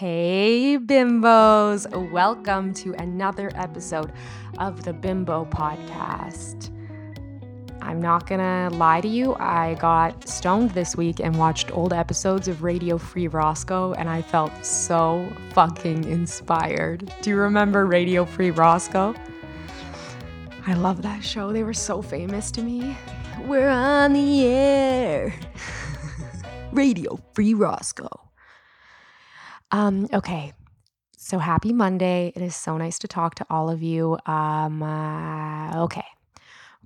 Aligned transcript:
Hey, 0.00 0.78
bimbos. 0.78 1.84
Welcome 2.10 2.72
to 2.72 2.94
another 2.94 3.50
episode 3.54 4.10
of 4.56 4.82
the 4.82 4.94
Bimbo 4.94 5.44
Podcast. 5.44 6.74
I'm 7.82 8.00
not 8.00 8.26
gonna 8.26 8.70
lie 8.72 9.02
to 9.02 9.08
you, 9.08 9.34
I 9.34 9.74
got 9.74 10.26
stoned 10.26 10.70
this 10.70 10.96
week 10.96 11.20
and 11.20 11.36
watched 11.36 11.70
old 11.76 11.92
episodes 11.92 12.48
of 12.48 12.62
Radio 12.62 12.96
Free 12.96 13.28
Roscoe, 13.28 13.92
and 13.92 14.08
I 14.08 14.22
felt 14.22 14.64
so 14.64 15.30
fucking 15.52 16.04
inspired. 16.04 17.12
Do 17.20 17.28
you 17.28 17.36
remember 17.36 17.84
Radio 17.84 18.24
Free 18.24 18.52
Roscoe? 18.52 19.14
I 20.66 20.72
love 20.72 21.02
that 21.02 21.22
show. 21.22 21.52
They 21.52 21.62
were 21.62 21.74
so 21.74 22.00
famous 22.00 22.50
to 22.52 22.62
me. 22.62 22.96
We're 23.44 23.68
on 23.68 24.14
the 24.14 24.46
air. 24.46 25.34
Radio 26.72 27.20
Free 27.34 27.52
Roscoe. 27.52 28.29
Um, 29.70 30.08
okay. 30.12 30.52
So 31.16 31.38
happy 31.38 31.72
Monday. 31.72 32.32
It 32.34 32.42
is 32.42 32.56
so 32.56 32.76
nice 32.76 32.98
to 33.00 33.08
talk 33.08 33.36
to 33.36 33.46
all 33.50 33.70
of 33.70 33.82
you. 33.82 34.18
Um, 34.26 34.82
uh, 34.82 35.84
okay. 35.84 36.06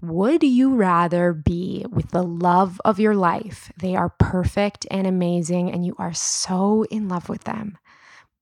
Would 0.03 0.43
you 0.43 0.75
rather 0.75 1.33
be 1.33 1.87
with 1.89 2.11
the 2.11 2.23
love 2.23 2.81
of 2.85 3.01
your 3.01 3.15
life? 3.15 3.73
They 3.79 3.97
are 3.97 4.11
perfect 4.19 4.87
and 4.91 5.07
amazing, 5.07 5.71
and 5.71 5.87
you 5.87 5.95
are 5.99 6.13
so 6.13 6.85
in 6.91 7.09
love 7.09 7.29
with 7.29 7.45
them. 7.45 7.79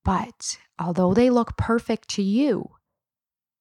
But 0.04 0.58
although 0.78 1.14
they 1.14 1.30
look 1.30 1.56
perfect 1.56 2.08
to 2.10 2.22
you, 2.22 2.70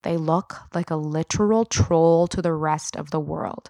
they 0.04 0.18
look 0.18 0.56
like 0.74 0.90
a 0.90 0.96
literal 0.96 1.66
troll 1.66 2.28
to 2.28 2.42
the 2.42 2.54
rest 2.54 2.96
of 2.96 3.12
the 3.12 3.20
world. 3.20 3.70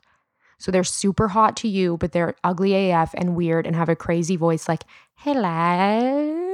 So 0.59 0.71
they're 0.71 0.83
super 0.83 1.29
hot 1.29 1.57
to 1.57 1.67
you, 1.67 1.97
but 1.97 2.11
they're 2.11 2.35
ugly 2.43 2.91
AF 2.91 3.13
and 3.15 3.35
weird 3.35 3.67
and 3.67 3.75
have 3.75 3.89
a 3.89 3.95
crazy 3.95 4.37
voice 4.37 4.69
like, 4.69 4.83
hello 5.15 6.50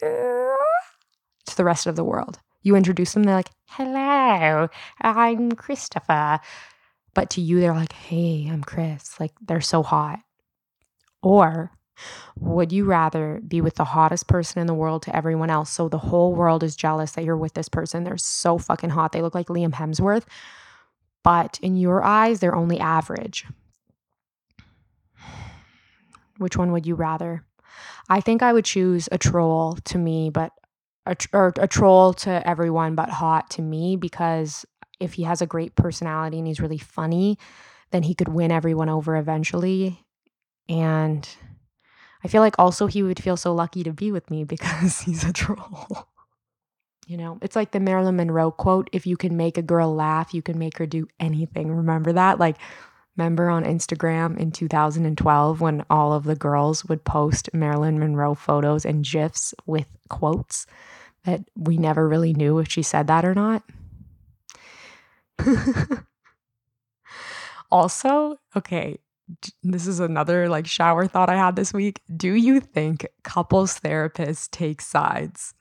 to 0.00 1.56
the 1.56 1.64
rest 1.64 1.86
of 1.86 1.96
the 1.96 2.04
world. 2.04 2.38
You 2.62 2.76
introduce 2.76 3.12
them, 3.12 3.24
they're 3.24 3.34
like, 3.34 3.50
hello, 3.66 4.68
I'm 5.00 5.52
Christopher. 5.52 6.40
But 7.14 7.30
to 7.30 7.40
you, 7.40 7.60
they're 7.60 7.74
like, 7.74 7.92
hey, 7.92 8.48
I'm 8.50 8.62
Chris. 8.62 9.18
Like 9.20 9.32
they're 9.46 9.60
so 9.60 9.82
hot. 9.82 10.20
Or 11.22 11.70
would 12.40 12.72
you 12.72 12.84
rather 12.84 13.40
be 13.46 13.60
with 13.60 13.74
the 13.74 13.84
hottest 13.84 14.28
person 14.28 14.60
in 14.60 14.66
the 14.66 14.74
world 14.74 15.02
to 15.02 15.14
everyone 15.14 15.50
else? 15.50 15.70
So 15.70 15.88
the 15.88 15.98
whole 15.98 16.34
world 16.34 16.62
is 16.62 16.74
jealous 16.74 17.12
that 17.12 17.24
you're 17.24 17.36
with 17.36 17.54
this 17.54 17.68
person. 17.68 18.04
They're 18.04 18.16
so 18.16 18.58
fucking 18.58 18.90
hot. 18.90 19.12
They 19.12 19.22
look 19.22 19.34
like 19.34 19.48
Liam 19.48 19.72
Hemsworth. 19.72 20.24
But 21.22 21.58
in 21.62 21.76
your 21.76 22.02
eyes, 22.02 22.40
they're 22.40 22.54
only 22.54 22.80
average. 22.80 23.46
Which 26.38 26.56
one 26.56 26.72
would 26.72 26.86
you 26.86 26.94
rather? 26.94 27.44
I 28.08 28.20
think 28.20 28.42
I 28.42 28.52
would 28.52 28.64
choose 28.64 29.08
a 29.12 29.18
troll 29.18 29.78
to 29.84 29.98
me, 29.98 30.30
but 30.30 30.52
a, 31.06 31.16
or 31.32 31.52
a 31.58 31.68
troll 31.68 32.14
to 32.14 32.46
everyone, 32.46 32.94
but 32.94 33.08
hot 33.08 33.50
to 33.50 33.62
me 33.62 33.96
because 33.96 34.64
if 35.00 35.14
he 35.14 35.24
has 35.24 35.42
a 35.42 35.46
great 35.46 35.74
personality 35.74 36.38
and 36.38 36.46
he's 36.46 36.60
really 36.60 36.78
funny, 36.78 37.38
then 37.90 38.04
he 38.04 38.14
could 38.14 38.28
win 38.28 38.52
everyone 38.52 38.88
over 38.88 39.16
eventually. 39.16 40.04
And 40.68 41.28
I 42.24 42.28
feel 42.28 42.40
like 42.40 42.54
also 42.58 42.86
he 42.86 43.02
would 43.02 43.22
feel 43.22 43.36
so 43.36 43.54
lucky 43.54 43.82
to 43.82 43.92
be 43.92 44.12
with 44.12 44.30
me 44.30 44.44
because 44.52 45.00
he's 45.00 45.24
a 45.24 45.32
troll. 45.32 46.08
you 47.06 47.16
know, 47.16 47.38
it's 47.42 47.56
like 47.56 47.72
the 47.72 47.80
Marilyn 47.80 48.16
Monroe 48.16 48.50
quote 48.50 48.88
if 48.92 49.06
you 49.06 49.16
can 49.16 49.36
make 49.36 49.58
a 49.58 49.62
girl 49.62 49.94
laugh, 49.94 50.32
you 50.32 50.42
can 50.42 50.58
make 50.58 50.78
her 50.78 50.86
do 50.86 51.08
anything. 51.18 51.70
Remember 51.70 52.12
that? 52.12 52.38
Like, 52.38 52.56
remember 53.16 53.50
on 53.50 53.64
Instagram 53.64 54.38
in 54.38 54.50
2012 54.52 55.60
when 55.60 55.84
all 55.90 56.12
of 56.12 56.24
the 56.24 56.34
girls 56.34 56.84
would 56.86 57.04
post 57.04 57.50
Marilyn 57.52 57.98
Monroe 57.98 58.34
photos 58.34 58.84
and 58.84 59.04
GIFs 59.04 59.54
with 59.66 59.86
quotes 60.08 60.66
that 61.24 61.40
we 61.56 61.76
never 61.76 62.08
really 62.08 62.32
knew 62.32 62.58
if 62.58 62.68
she 62.68 62.82
said 62.82 63.06
that 63.08 63.24
or 63.24 63.34
not? 63.34 63.62
also, 67.70 68.38
okay, 68.56 68.98
this 69.62 69.86
is 69.86 70.00
another 70.00 70.48
like 70.48 70.66
shower 70.66 71.06
thought 71.06 71.30
I 71.30 71.36
had 71.36 71.56
this 71.56 71.72
week. 71.72 72.00
Do 72.14 72.32
you 72.34 72.60
think 72.60 73.06
couples 73.22 73.78
therapists 73.80 74.50
take 74.50 74.80
sides? 74.80 75.54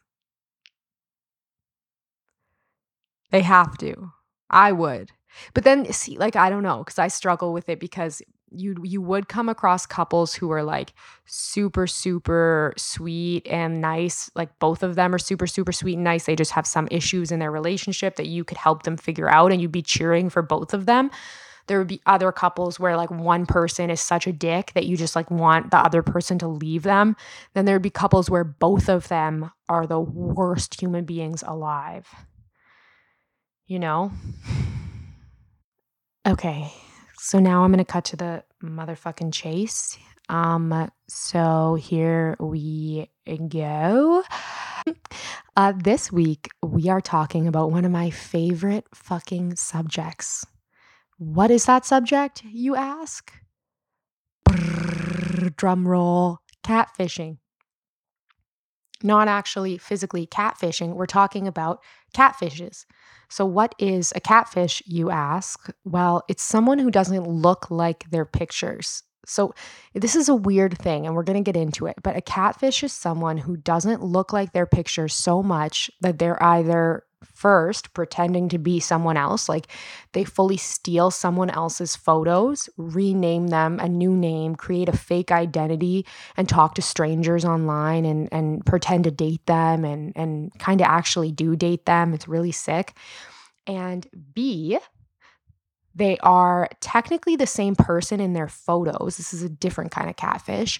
They 3.31 3.41
have 3.41 3.77
to. 3.77 4.11
I 4.49 4.73
would. 4.73 5.11
But 5.53 5.63
then 5.63 5.91
see 5.91 6.17
like 6.17 6.35
I 6.35 6.49
don't 6.49 6.63
know 6.63 6.83
cuz 6.83 6.99
I 6.99 7.07
struggle 7.07 7.53
with 7.53 7.69
it 7.69 7.79
because 7.79 8.21
you 8.51 8.75
you 8.83 9.01
would 9.01 9.29
come 9.29 9.49
across 9.49 9.85
couples 9.85 10.33
who 10.33 10.51
are 10.51 10.63
like 10.63 10.93
super 11.25 11.87
super 11.87 12.73
sweet 12.77 13.47
and 13.47 13.79
nice 13.79 14.29
like 14.35 14.57
both 14.59 14.83
of 14.83 14.95
them 14.95 15.15
are 15.15 15.19
super 15.19 15.47
super 15.47 15.71
sweet 15.71 15.95
and 15.95 16.03
nice. 16.03 16.25
They 16.25 16.35
just 16.35 16.51
have 16.51 16.67
some 16.67 16.87
issues 16.91 17.31
in 17.31 17.39
their 17.39 17.51
relationship 17.51 18.17
that 18.17 18.27
you 18.27 18.43
could 18.43 18.57
help 18.57 18.83
them 18.83 18.97
figure 18.97 19.29
out 19.29 19.51
and 19.51 19.61
you'd 19.61 19.71
be 19.71 19.81
cheering 19.81 20.29
for 20.29 20.41
both 20.41 20.73
of 20.73 20.85
them. 20.85 21.09
There 21.67 21.77
would 21.77 21.87
be 21.87 22.01
other 22.05 22.31
couples 22.31 22.79
where 22.79 22.97
like 22.97 23.11
one 23.11 23.45
person 23.45 23.89
is 23.89 24.01
such 24.01 24.27
a 24.27 24.33
dick 24.33 24.71
that 24.73 24.85
you 24.85 24.97
just 24.97 25.15
like 25.15 25.31
want 25.31 25.71
the 25.71 25.77
other 25.77 26.01
person 26.01 26.37
to 26.39 26.47
leave 26.47 26.83
them. 26.83 27.15
Then 27.53 27.65
there'd 27.65 27.81
be 27.81 27.89
couples 27.89 28.29
where 28.29 28.43
both 28.43 28.89
of 28.89 29.07
them 29.07 29.51
are 29.69 29.87
the 29.87 29.99
worst 29.99 30.81
human 30.81 31.05
beings 31.05 31.43
alive. 31.47 32.09
You 33.67 33.79
know 33.79 34.11
okay 36.25 36.71
so 37.23 37.37
now 37.37 37.63
I'm 37.63 37.71
going 37.71 37.77
to 37.77 37.85
cut 37.85 38.05
to 38.05 38.15
the 38.15 38.43
motherfucking 38.63 39.31
chase. 39.31 39.95
Um, 40.27 40.89
so 41.07 41.77
here 41.79 42.35
we 42.39 43.09
go. 43.47 44.23
Uh, 45.57 45.73
this 45.77 46.11
week, 46.13 46.47
we 46.63 46.87
are 46.87 47.01
talking 47.01 47.45
about 47.45 47.71
one 47.71 47.83
of 47.83 47.91
my 47.91 48.09
favorite 48.09 48.85
fucking 48.95 49.53
subjects. 49.57 50.45
What 51.17 51.51
is 51.51 51.65
that 51.65 51.85
subject, 51.85 52.41
you 52.45 52.77
ask? 52.77 53.33
Brrr, 54.47 55.53
drum 55.57 55.85
roll 55.85 56.39
catfishing. 56.63 57.37
Not 59.03 59.27
actually 59.27 59.77
physically 59.77 60.27
catfishing, 60.27 60.93
we're 60.93 61.05
talking 61.05 61.47
about 61.47 61.81
catfishes. 62.15 62.85
So, 63.29 63.45
what 63.45 63.73
is 63.79 64.11
a 64.15 64.19
catfish, 64.19 64.83
you 64.85 65.09
ask? 65.09 65.69
Well, 65.85 66.23
it's 66.27 66.43
someone 66.43 66.79
who 66.79 66.91
doesn't 66.91 67.23
look 67.23 67.71
like 67.71 68.09
their 68.09 68.25
pictures. 68.25 69.03
So, 69.25 69.53
this 69.93 70.15
is 70.15 70.27
a 70.27 70.35
weird 70.35 70.77
thing, 70.77 71.05
and 71.05 71.15
we're 71.15 71.23
going 71.23 71.41
to 71.41 71.51
get 71.51 71.59
into 71.59 71.85
it. 71.87 71.95
But 72.03 72.17
a 72.17 72.21
catfish 72.21 72.83
is 72.83 72.91
someone 72.91 73.37
who 73.37 73.55
doesn't 73.55 74.03
look 74.03 74.33
like 74.33 74.51
their 74.51 74.65
picture 74.65 75.07
so 75.07 75.41
much 75.41 75.89
that 76.01 76.19
they're 76.19 76.41
either 76.43 77.03
first 77.23 77.93
pretending 77.93 78.49
to 78.49 78.57
be 78.57 78.79
someone 78.79 79.17
else, 79.17 79.47
like 79.49 79.67
they 80.13 80.23
fully 80.23 80.57
steal 80.57 81.11
someone 81.11 81.49
else's 81.49 81.95
photos, 81.95 82.69
rename 82.77 83.47
them 83.47 83.79
a 83.79 83.89
new 83.89 84.15
name, 84.15 84.55
create 84.55 84.89
a 84.89 84.97
fake 84.97 85.31
identity, 85.31 86.05
and 86.37 86.47
talk 86.47 86.75
to 86.75 86.81
strangers 86.81 87.45
online 87.45 88.05
and, 88.05 88.29
and 88.31 88.65
pretend 88.65 89.03
to 89.05 89.11
date 89.11 89.45
them 89.45 89.85
and, 89.85 90.13
and 90.15 90.51
kind 90.59 90.81
of 90.81 90.87
actually 90.87 91.31
do 91.31 91.55
date 91.55 91.85
them. 91.85 92.13
It's 92.13 92.27
really 92.27 92.51
sick. 92.51 92.95
And 93.67 94.07
B, 94.33 94.77
they 95.93 96.17
are 96.19 96.69
technically 96.79 97.35
the 97.35 97.47
same 97.47 97.75
person 97.75 98.19
in 98.19 98.33
their 98.33 98.47
photos. 98.47 99.17
This 99.17 99.33
is 99.33 99.43
a 99.43 99.49
different 99.49 99.91
kind 99.91 100.09
of 100.09 100.15
catfish, 100.15 100.79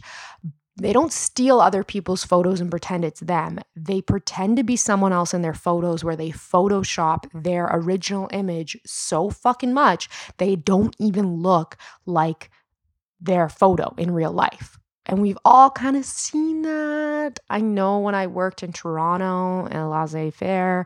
they 0.82 0.94
don't 0.94 1.14
steal 1.14 1.62
other 1.62 1.84
people's 1.84 2.24
photos 2.24 2.60
and 2.60 2.72
pretend 2.72 3.06
it's 3.06 3.20
them. 3.20 3.60
They 3.76 4.02
pretend 4.02 4.58
to 4.58 4.64
be 4.64 4.76
someone 4.76 5.14
else 5.14 5.34
in 5.34 5.44
their 5.44 5.54
photos 5.54 6.04
where 6.04 6.16
they 6.16 6.32
Photoshop 6.32 7.26
their 7.34 7.70
original 7.72 8.30
image 8.34 8.78
so 8.86 9.30
fucking 9.30 9.74
much 9.74 10.10
they 10.38 10.56
don't 10.56 10.96
even 11.00 11.36
look 11.36 11.78
like 12.06 12.50
their 13.20 13.48
photo 13.48 13.94
in 13.98 14.12
real 14.12 14.32
life. 14.32 14.80
And 15.06 15.22
we've 15.22 15.38
all 15.46 15.70
kind 15.70 15.96
of 15.96 16.06
seen 16.06 16.64
that. 16.64 17.40
I 17.50 17.62
know 17.62 18.00
when 18.00 18.16
I 18.16 18.28
worked 18.28 18.64
in 18.64 18.72
Toronto 18.72 19.68
and 19.68 19.90
Laissez 19.90 20.32
Faire, 20.32 20.86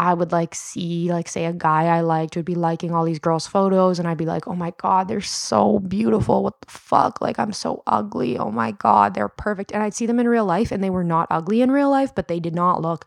I 0.00 0.14
would 0.14 0.32
like 0.32 0.54
see, 0.54 1.12
like, 1.12 1.28
say, 1.28 1.44
a 1.44 1.52
guy 1.52 1.84
I 1.84 2.00
liked 2.00 2.34
would 2.34 2.46
be 2.46 2.54
liking 2.54 2.94
all 2.94 3.04
these 3.04 3.18
girls' 3.18 3.46
photos, 3.46 3.98
and 3.98 4.08
I'd 4.08 4.16
be 4.16 4.24
like, 4.24 4.48
oh 4.48 4.54
my 4.54 4.72
God, 4.78 5.08
they're 5.08 5.20
so 5.20 5.78
beautiful. 5.80 6.42
What 6.42 6.58
the 6.62 6.70
fuck? 6.70 7.20
Like, 7.20 7.38
I'm 7.38 7.52
so 7.52 7.82
ugly. 7.86 8.38
Oh 8.38 8.50
my 8.50 8.70
God, 8.70 9.12
they're 9.12 9.28
perfect. 9.28 9.72
And 9.72 9.82
I'd 9.82 9.92
see 9.92 10.06
them 10.06 10.18
in 10.18 10.26
real 10.26 10.46
life, 10.46 10.72
and 10.72 10.82
they 10.82 10.88
were 10.88 11.04
not 11.04 11.26
ugly 11.30 11.60
in 11.60 11.70
real 11.70 11.90
life, 11.90 12.14
but 12.14 12.28
they 12.28 12.40
did 12.40 12.54
not 12.54 12.80
look 12.80 13.04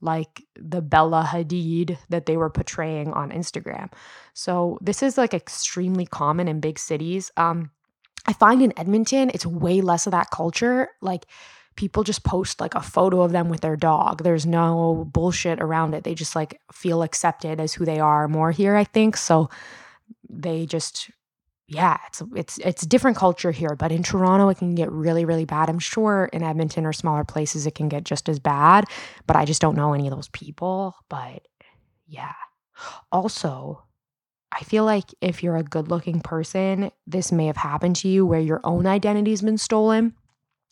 like 0.00 0.44
the 0.54 0.80
Bella 0.80 1.28
Hadid 1.32 1.98
that 2.10 2.26
they 2.26 2.36
were 2.36 2.50
portraying 2.50 3.12
on 3.12 3.32
Instagram. 3.32 3.92
So, 4.32 4.78
this 4.80 5.02
is 5.02 5.18
like 5.18 5.34
extremely 5.34 6.06
common 6.06 6.46
in 6.46 6.60
big 6.60 6.78
cities. 6.78 7.32
Um, 7.36 7.72
I 8.28 8.32
find 8.32 8.62
in 8.62 8.72
Edmonton, 8.78 9.32
it's 9.34 9.46
way 9.46 9.80
less 9.80 10.06
of 10.06 10.12
that 10.12 10.30
culture. 10.30 10.90
Like, 11.00 11.26
people 11.76 12.02
just 12.02 12.24
post 12.24 12.60
like 12.60 12.74
a 12.74 12.82
photo 12.82 13.22
of 13.22 13.32
them 13.32 13.48
with 13.48 13.60
their 13.60 13.76
dog. 13.76 14.22
There's 14.22 14.46
no 14.46 15.08
bullshit 15.12 15.60
around 15.60 15.94
it. 15.94 16.04
They 16.04 16.14
just 16.14 16.34
like 16.34 16.60
feel 16.72 17.02
accepted 17.02 17.60
as 17.60 17.74
who 17.74 17.84
they 17.84 18.00
are 18.00 18.28
more 18.28 18.50
here, 18.50 18.76
I 18.76 18.84
think. 18.84 19.16
So 19.16 19.48
they 20.28 20.66
just 20.66 21.10
yeah, 21.68 21.98
it's 22.06 22.22
it's 22.34 22.58
it's 22.58 22.82
a 22.84 22.88
different 22.88 23.16
culture 23.16 23.50
here, 23.50 23.74
but 23.76 23.90
in 23.90 24.02
Toronto 24.02 24.48
it 24.48 24.58
can 24.58 24.74
get 24.74 24.90
really 24.90 25.24
really 25.24 25.44
bad. 25.44 25.68
I'm 25.68 25.78
sure 25.78 26.30
in 26.32 26.42
Edmonton 26.42 26.86
or 26.86 26.92
smaller 26.92 27.24
places 27.24 27.66
it 27.66 27.74
can 27.74 27.88
get 27.88 28.04
just 28.04 28.28
as 28.28 28.38
bad, 28.38 28.84
but 29.26 29.36
I 29.36 29.44
just 29.44 29.60
don't 29.60 29.76
know 29.76 29.92
any 29.92 30.06
of 30.06 30.14
those 30.14 30.28
people, 30.28 30.94
but 31.08 31.46
yeah. 32.06 32.34
Also, 33.10 33.82
I 34.52 34.62
feel 34.64 34.84
like 34.84 35.04
if 35.20 35.42
you're 35.42 35.56
a 35.56 35.62
good-looking 35.62 36.20
person, 36.20 36.90
this 37.06 37.32
may 37.32 37.46
have 37.46 37.56
happened 37.56 37.96
to 37.96 38.08
you 38.08 38.24
where 38.24 38.40
your 38.40 38.60
own 38.64 38.86
identity's 38.86 39.42
been 39.42 39.58
stolen. 39.58 40.14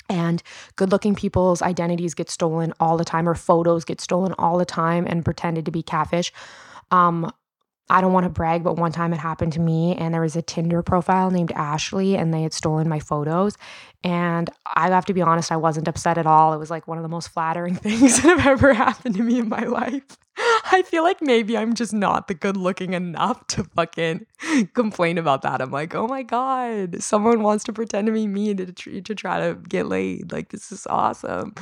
And 0.08 0.42
good 0.76 0.90
looking 0.90 1.14
people's 1.14 1.62
identities 1.62 2.14
get 2.14 2.30
stolen 2.30 2.72
all 2.80 2.96
the 2.96 3.04
time, 3.04 3.28
or 3.28 3.34
photos 3.34 3.84
get 3.84 4.00
stolen 4.00 4.34
all 4.38 4.58
the 4.58 4.64
time 4.64 5.06
and 5.08 5.24
pretended 5.24 5.64
to 5.64 5.70
be 5.70 5.82
catfish. 5.82 6.32
Um, 6.90 7.32
I 7.90 8.00
don't 8.00 8.14
want 8.14 8.24
to 8.24 8.30
brag, 8.30 8.64
but 8.64 8.76
one 8.76 8.92
time 8.92 9.12
it 9.12 9.18
happened 9.18 9.52
to 9.54 9.60
me, 9.60 9.94
and 9.94 10.14
there 10.14 10.22
was 10.22 10.36
a 10.36 10.42
Tinder 10.42 10.82
profile 10.82 11.30
named 11.30 11.52
Ashley, 11.52 12.16
and 12.16 12.32
they 12.32 12.42
had 12.42 12.54
stolen 12.54 12.88
my 12.88 12.98
photos. 12.98 13.58
And 14.02 14.48
I 14.74 14.88
have 14.88 15.04
to 15.06 15.14
be 15.14 15.20
honest, 15.20 15.52
I 15.52 15.56
wasn't 15.56 15.88
upset 15.88 16.16
at 16.16 16.26
all. 16.26 16.54
It 16.54 16.58
was 16.58 16.70
like 16.70 16.88
one 16.88 16.96
of 16.96 17.02
the 17.02 17.08
most 17.08 17.28
flattering 17.28 17.74
things 17.74 18.22
that 18.22 18.38
have 18.38 18.46
ever 18.46 18.72
happened 18.72 19.16
to 19.16 19.22
me 19.22 19.38
in 19.38 19.48
my 19.48 19.64
life. 19.64 20.16
I 20.70 20.82
feel 20.82 21.02
like 21.02 21.22
maybe 21.22 21.56
I'm 21.56 21.74
just 21.74 21.94
not 21.94 22.28
the 22.28 22.34
good 22.34 22.56
looking 22.56 22.92
enough 22.92 23.46
to 23.48 23.64
fucking 23.64 24.26
complain 24.74 25.16
about 25.16 25.40
that. 25.42 25.62
I'm 25.62 25.70
like, 25.70 25.94
oh 25.94 26.06
my 26.06 26.22
God, 26.22 27.02
someone 27.02 27.42
wants 27.42 27.64
to 27.64 27.72
pretend 27.72 28.06
to 28.06 28.12
be 28.12 28.26
me 28.26 28.54
to, 28.54 29.00
to 29.00 29.14
try 29.14 29.40
to 29.40 29.54
get 29.54 29.86
laid. 29.86 30.30
Like, 30.30 30.50
this 30.50 30.70
is 30.70 30.86
awesome. 30.88 31.54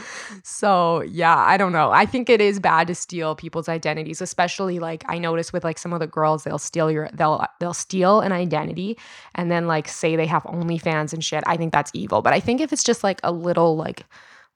So, 0.43 1.03
yeah, 1.03 1.37
I 1.37 1.57
don't 1.57 1.73
know. 1.73 1.93
I 1.93 2.07
think 2.07 2.29
it 2.29 2.41
is 2.41 2.59
bad 2.59 2.89
to 2.89 2.95
steal 2.97 3.37
people's 3.37 3.69
identities, 3.69 4.21
especially 4.21 4.81
like 4.81 5.05
I 5.09 5.19
notice 5.19 5.53
with 5.53 5.63
like 5.63 5.79
some 5.79 5.93
of 5.93 6.01
the 6.01 6.09
girls, 6.09 6.43
they'll 6.43 6.59
steal 6.59 6.91
your, 6.91 7.09
they'll, 7.13 7.47
they'll 7.61 7.73
steal 7.73 8.21
an 8.21 8.33
identity 8.33 8.99
and 9.37 9.49
then 9.51 9.69
like 9.69 9.87
say 9.87 10.17
they 10.17 10.27
have 10.27 10.43
OnlyFans 10.43 11.13
and 11.13 11.23
shit. 11.23 11.45
I 11.47 11.57
think 11.57 11.73
that's 11.73 11.93
evil. 11.95 12.21
But 12.21 12.33
but 12.33 12.37
I 12.37 12.41
think 12.41 12.63
if 12.63 12.73
it's 12.73 12.83
just 12.83 13.05
like 13.05 13.21
a 13.25 13.31
little 13.31 13.77
like 13.77 14.07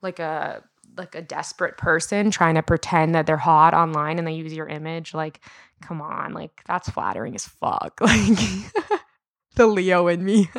like 0.01 0.17
a 0.17 0.63
like 0.97 1.15
a 1.15 1.21
desperate 1.21 1.77
person 1.77 2.31
trying 2.31 2.55
to 2.55 2.63
pretend 2.63 3.15
that 3.15 3.25
they're 3.25 3.37
hot 3.37 3.73
online 3.73 4.17
and 4.17 4.27
they 4.27 4.33
use 4.33 4.53
your 4.53 4.67
image, 4.67 5.13
like 5.13 5.41
come 5.81 6.01
on, 6.01 6.33
like 6.33 6.63
that's 6.65 6.89
flattering 6.89 7.35
as 7.35 7.47
fuck. 7.47 7.99
Like 8.01 8.37
the 9.55 9.67
Leo 9.67 10.07
in 10.07 10.23
me. 10.23 10.49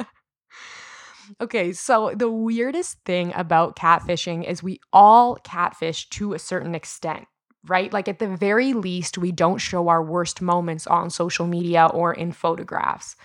okay, 1.41 1.73
so 1.73 2.13
the 2.15 2.31
weirdest 2.31 2.99
thing 3.05 3.33
about 3.35 3.77
catfishing 3.77 4.45
is 4.45 4.63
we 4.63 4.81
all 4.93 5.37
catfish 5.37 6.09
to 6.11 6.35
a 6.35 6.39
certain 6.39 6.75
extent 6.75 7.27
right? 7.67 7.93
Like 7.93 8.09
at 8.09 8.19
the 8.19 8.29
very 8.29 8.73
least, 8.73 9.19
we 9.19 9.33
don't 9.33 9.59
show 9.59 9.89
our 9.89 10.03
worst 10.03 10.41
moments 10.41 10.87
on 10.87 11.11
social 11.11 11.47
media 11.47 11.87
or 11.87 12.13
in 12.15 12.33
photographs. 12.33 13.17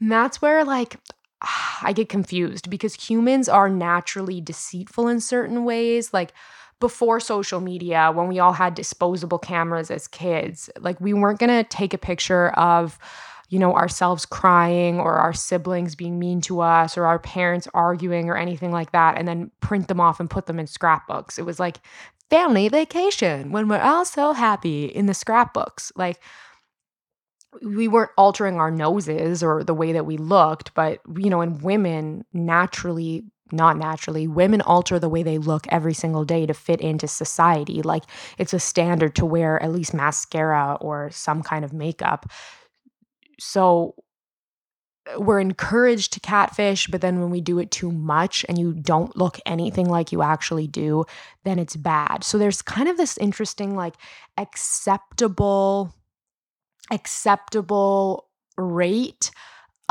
And 0.00 0.10
that's 0.10 0.42
where, 0.42 0.64
like, 0.64 0.96
I 1.82 1.92
get 1.92 2.08
confused 2.08 2.70
because 2.70 2.94
humans 2.94 3.48
are 3.48 3.68
naturally 3.68 4.40
deceitful 4.40 5.08
in 5.08 5.20
certain 5.20 5.64
ways. 5.64 6.12
Like 6.12 6.32
before 6.82 7.20
social 7.20 7.60
media, 7.60 8.10
when 8.12 8.26
we 8.26 8.40
all 8.40 8.52
had 8.52 8.74
disposable 8.74 9.38
cameras 9.38 9.88
as 9.88 10.08
kids, 10.08 10.68
like 10.80 11.00
we 11.00 11.14
weren't 11.14 11.38
going 11.38 11.48
to 11.48 11.62
take 11.62 11.94
a 11.94 11.98
picture 11.98 12.48
of, 12.50 12.98
you 13.50 13.58
know, 13.60 13.72
ourselves 13.72 14.26
crying 14.26 14.98
or 14.98 15.14
our 15.14 15.32
siblings 15.32 15.94
being 15.94 16.18
mean 16.18 16.40
to 16.40 16.60
us 16.60 16.98
or 16.98 17.06
our 17.06 17.20
parents 17.20 17.68
arguing 17.72 18.28
or 18.28 18.36
anything 18.36 18.72
like 18.72 18.90
that 18.90 19.16
and 19.16 19.28
then 19.28 19.52
print 19.60 19.86
them 19.86 20.00
off 20.00 20.18
and 20.18 20.28
put 20.28 20.46
them 20.46 20.58
in 20.58 20.66
scrapbooks. 20.66 21.38
It 21.38 21.46
was 21.46 21.60
like 21.60 21.76
family 22.30 22.68
vacation 22.68 23.52
when 23.52 23.68
we're 23.68 23.78
all 23.78 24.04
so 24.04 24.32
happy 24.32 24.86
in 24.86 25.06
the 25.06 25.14
scrapbooks. 25.14 25.92
Like, 25.94 26.20
we 27.62 27.86
weren't 27.86 28.10
altering 28.16 28.56
our 28.56 28.72
noses 28.72 29.40
or 29.40 29.62
the 29.62 29.74
way 29.74 29.92
that 29.92 30.06
we 30.06 30.16
looked, 30.16 30.74
but 30.74 30.98
you 31.16 31.30
know, 31.30 31.42
in 31.42 31.58
women, 31.58 32.24
naturally, 32.32 33.22
not 33.52 33.76
naturally, 33.76 34.26
women 34.26 34.60
alter 34.60 34.98
the 34.98 35.08
way 35.08 35.22
they 35.22 35.38
look 35.38 35.66
every 35.68 35.94
single 35.94 36.24
day 36.24 36.46
to 36.46 36.54
fit 36.54 36.80
into 36.80 37.06
society. 37.08 37.82
Like 37.82 38.04
it's 38.38 38.54
a 38.54 38.58
standard 38.60 39.14
to 39.16 39.26
wear 39.26 39.62
at 39.62 39.72
least 39.72 39.94
mascara 39.94 40.76
or 40.80 41.10
some 41.10 41.42
kind 41.42 41.64
of 41.64 41.72
makeup. 41.72 42.26
So 43.38 43.94
we're 45.18 45.40
encouraged 45.40 46.12
to 46.12 46.20
catfish, 46.20 46.86
but 46.86 47.00
then 47.00 47.20
when 47.20 47.30
we 47.30 47.40
do 47.40 47.58
it 47.58 47.70
too 47.72 47.90
much 47.90 48.46
and 48.48 48.56
you 48.56 48.72
don't 48.72 49.16
look 49.16 49.38
anything 49.44 49.88
like 49.88 50.12
you 50.12 50.22
actually 50.22 50.68
do, 50.68 51.04
then 51.44 51.58
it's 51.58 51.74
bad. 51.74 52.22
So 52.22 52.38
there's 52.38 52.62
kind 52.62 52.88
of 52.88 52.96
this 52.96 53.18
interesting, 53.18 53.74
like, 53.74 53.94
acceptable 54.38 55.92
acceptable 56.90 58.28
rate 58.56 59.30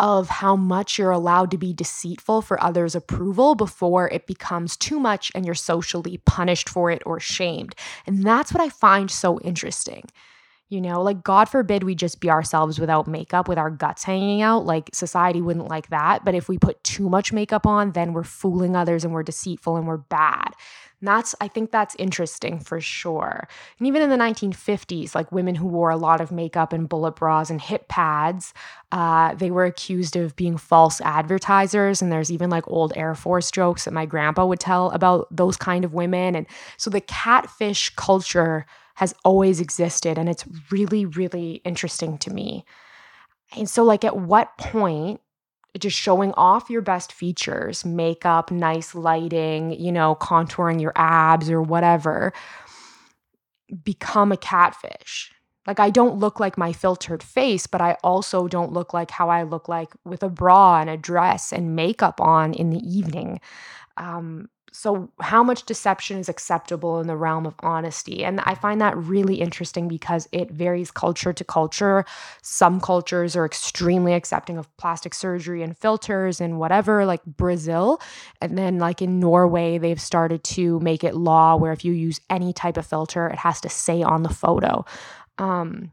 of 0.02 0.30
how 0.30 0.56
much 0.56 0.98
you're 0.98 1.12
allowed 1.12 1.52
to 1.52 1.60
be 1.60 1.72
deceitful 1.72 2.42
for 2.42 2.62
others' 2.62 2.96
approval 2.96 3.54
before 3.54 4.10
it 4.10 4.26
becomes 4.26 4.76
too 4.76 5.00
much 5.00 5.32
and 5.36 5.46
you're 5.46 5.54
socially 5.54 6.20
punished 6.26 6.68
for 6.68 6.90
it 6.90 7.04
or 7.06 7.20
shamed. 7.20 7.76
And 8.08 8.24
that's 8.24 8.52
what 8.52 8.64
I 8.64 8.70
find 8.70 9.12
so 9.12 9.40
interesting. 9.42 10.06
You 10.70 10.82
know, 10.82 11.04
like 11.04 11.24
God 11.24 11.50
forbid 11.50 11.84
we 11.84 11.94
just 11.94 12.20
be 12.20 12.32
ourselves 12.32 12.80
without 12.80 13.06
makeup 13.06 13.48
with 13.48 13.60
our 13.60 13.70
guts 13.70 14.04
hanging 14.04 14.42
out. 14.42 14.66
Like 14.66 14.90
society 14.92 15.40
wouldn't 15.40 15.68
like 15.68 15.90
that. 15.90 16.26
But 16.26 16.34
if 16.34 16.50
we 16.50 16.58
put 16.58 16.84
too 16.84 17.08
much 17.08 17.32
makeup 17.32 17.68
on, 17.68 17.92
then 17.92 18.14
we're 18.14 18.24
fooling 18.24 18.76
others 18.76 19.04
and 19.04 19.14
we're 19.14 19.22
deceitful 19.22 19.76
and 19.76 19.86
we're 19.86 19.98
bad. 19.98 20.56
That's, 21.02 21.34
I 21.42 21.48
think 21.48 21.72
that's 21.72 21.96
interesting 21.96 22.60
for 22.60 22.80
sure. 22.80 23.48
And 23.80 23.88
even 23.88 24.04
in 24.04 24.10
the 24.12 24.18
1950s, 24.18 25.16
like 25.16 25.32
women 25.32 25.56
who 25.56 25.66
wore 25.68 25.90
a 25.90 25.98
lot 25.98 26.22
of 26.22 26.32
makeup 26.32 26.74
and 26.74 26.88
bullet 26.88 27.16
bras 27.16 27.50
and 27.50 27.60
hip 27.60 27.88
pads, 27.88 28.54
uh, 28.92 29.34
they 29.34 29.50
were 29.50 29.66
accused 29.66 30.16
of 30.16 30.36
being 30.36 30.58
false 30.58 31.02
advertisers. 31.02 32.02
And 32.02 32.12
there's 32.12 32.32
even 32.32 32.52
like 32.52 32.68
old 32.68 32.94
Air 32.96 33.16
Force 33.16 33.50
jokes 33.50 33.86
that 33.86 33.94
my 33.94 34.06
grandpa 34.06 34.46
would 34.46 34.60
tell 34.60 34.92
about 34.92 35.28
those 35.36 35.58
kind 35.58 35.84
of 35.84 35.94
women. 35.94 36.36
And 36.36 36.46
so 36.78 36.90
the 36.90 37.02
catfish 37.02 37.90
culture 37.96 38.68
has 38.96 39.16
always 39.26 39.60
existed. 39.60 40.20
And 40.20 40.30
it's 40.30 40.46
really, 40.70 41.06
really 41.06 41.62
interesting 41.66 42.20
to 42.20 42.32
me. 42.32 42.64
And 43.58 43.70
so, 43.70 43.84
like, 43.84 44.06
at 44.06 44.18
what 44.18 44.58
point 44.58 45.20
just 45.80 45.98
showing 45.98 46.34
off 46.34 46.70
your 46.70 46.82
best 46.82 47.14
features, 47.14 47.86
makeup, 47.86 48.52
nice 48.52 48.94
lighting, 48.94 49.72
you 49.80 49.92
know, 49.92 50.16
contouring 50.16 50.82
your 50.82 50.94
abs 50.96 51.50
or 51.50 51.62
whatever, 51.62 52.34
become 53.84 54.32
a 54.32 54.38
catfish. 54.38 55.32
Like, 55.68 55.80
I 55.80 55.90
don't 55.90 56.18
look 56.18 56.40
like 56.40 56.58
my 56.58 56.74
filtered 56.74 57.22
face, 57.22 57.68
but 57.68 57.82
I 57.82 57.98
also 58.04 58.48
don't 58.48 58.74
look 58.74 58.94
like 58.94 59.12
how 59.12 59.30
I 59.30 59.44
look 59.44 59.70
like 59.70 59.90
with 60.04 60.24
a 60.24 60.30
bra 60.30 60.80
and 60.82 60.90
a 60.90 60.98
dress 60.98 61.54
and 61.54 61.76
makeup 61.76 62.20
on 62.20 62.54
in 62.54 62.72
the 62.72 62.80
evening. 62.80 63.40
Um, 63.98 64.50
so 64.74 65.12
how 65.20 65.44
much 65.44 65.66
deception 65.66 66.18
is 66.18 66.30
acceptable 66.30 67.02
in 67.02 67.08
the 67.08 67.18
realm 67.18 67.46
of 67.46 67.56
honesty? 67.60 68.24
And 68.24 68.40
i 68.42 68.56
find 68.56 68.80
that 68.80 68.96
really 68.96 69.36
interesting 69.36 69.88
because 69.88 70.30
it 70.32 70.50
varies 70.50 70.92
culture 70.92 71.34
to 71.34 71.44
culture. 71.44 72.06
Some 72.42 72.80
cultures 72.80 73.36
are 73.36 73.46
extremely 73.46 74.14
accepting 74.14 74.58
of 74.58 74.76
plastic 74.78 75.14
surgery 75.14 75.62
and 75.62 75.78
filters 75.78 76.40
and 76.40 76.58
whatever 76.58 77.06
like 77.06 77.24
brazil. 77.26 78.02
And 78.40 78.58
then 78.58 78.80
like 78.80 79.02
in 79.02 79.20
norway 79.20 79.78
they've 79.78 80.02
started 80.02 80.44
to 80.46 80.80
make 80.80 81.04
it 81.04 81.16
law 81.16 81.58
where 81.58 81.74
if 81.74 81.84
you 81.84 81.92
use 81.92 82.22
any 82.30 82.54
type 82.54 82.78
of 82.78 82.86
filter 82.86 83.28
it 83.28 83.40
has 83.40 83.60
to 83.62 83.70
say 83.70 84.02
on 84.02 84.24
the 84.24 84.30
photo 84.30 84.86
um, 85.38 85.92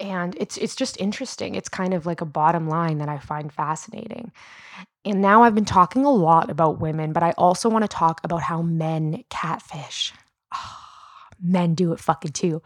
and 0.00 0.36
it's 0.38 0.56
it's 0.58 0.76
just 0.76 1.00
interesting. 1.00 1.54
It's 1.54 1.68
kind 1.68 1.94
of 1.94 2.06
like 2.06 2.20
a 2.20 2.26
bottom 2.26 2.68
line 2.68 2.98
that 2.98 3.08
i 3.08 3.18
find 3.18 3.52
fascinating. 3.52 4.32
And 5.04 5.20
now 5.22 5.42
I've 5.42 5.54
been 5.54 5.64
talking 5.64 6.04
a 6.04 6.10
lot 6.10 6.50
about 6.50 6.80
women, 6.80 7.12
but 7.12 7.22
I 7.22 7.32
also 7.38 7.68
want 7.68 7.84
to 7.84 7.88
talk 7.88 8.20
about 8.24 8.42
how 8.42 8.62
men 8.62 9.24
catfish. 9.30 10.12
Oh, 10.54 10.87
men 11.42 11.74
do 11.74 11.92
it 11.92 12.00
fucking 12.00 12.32
too. 12.32 12.62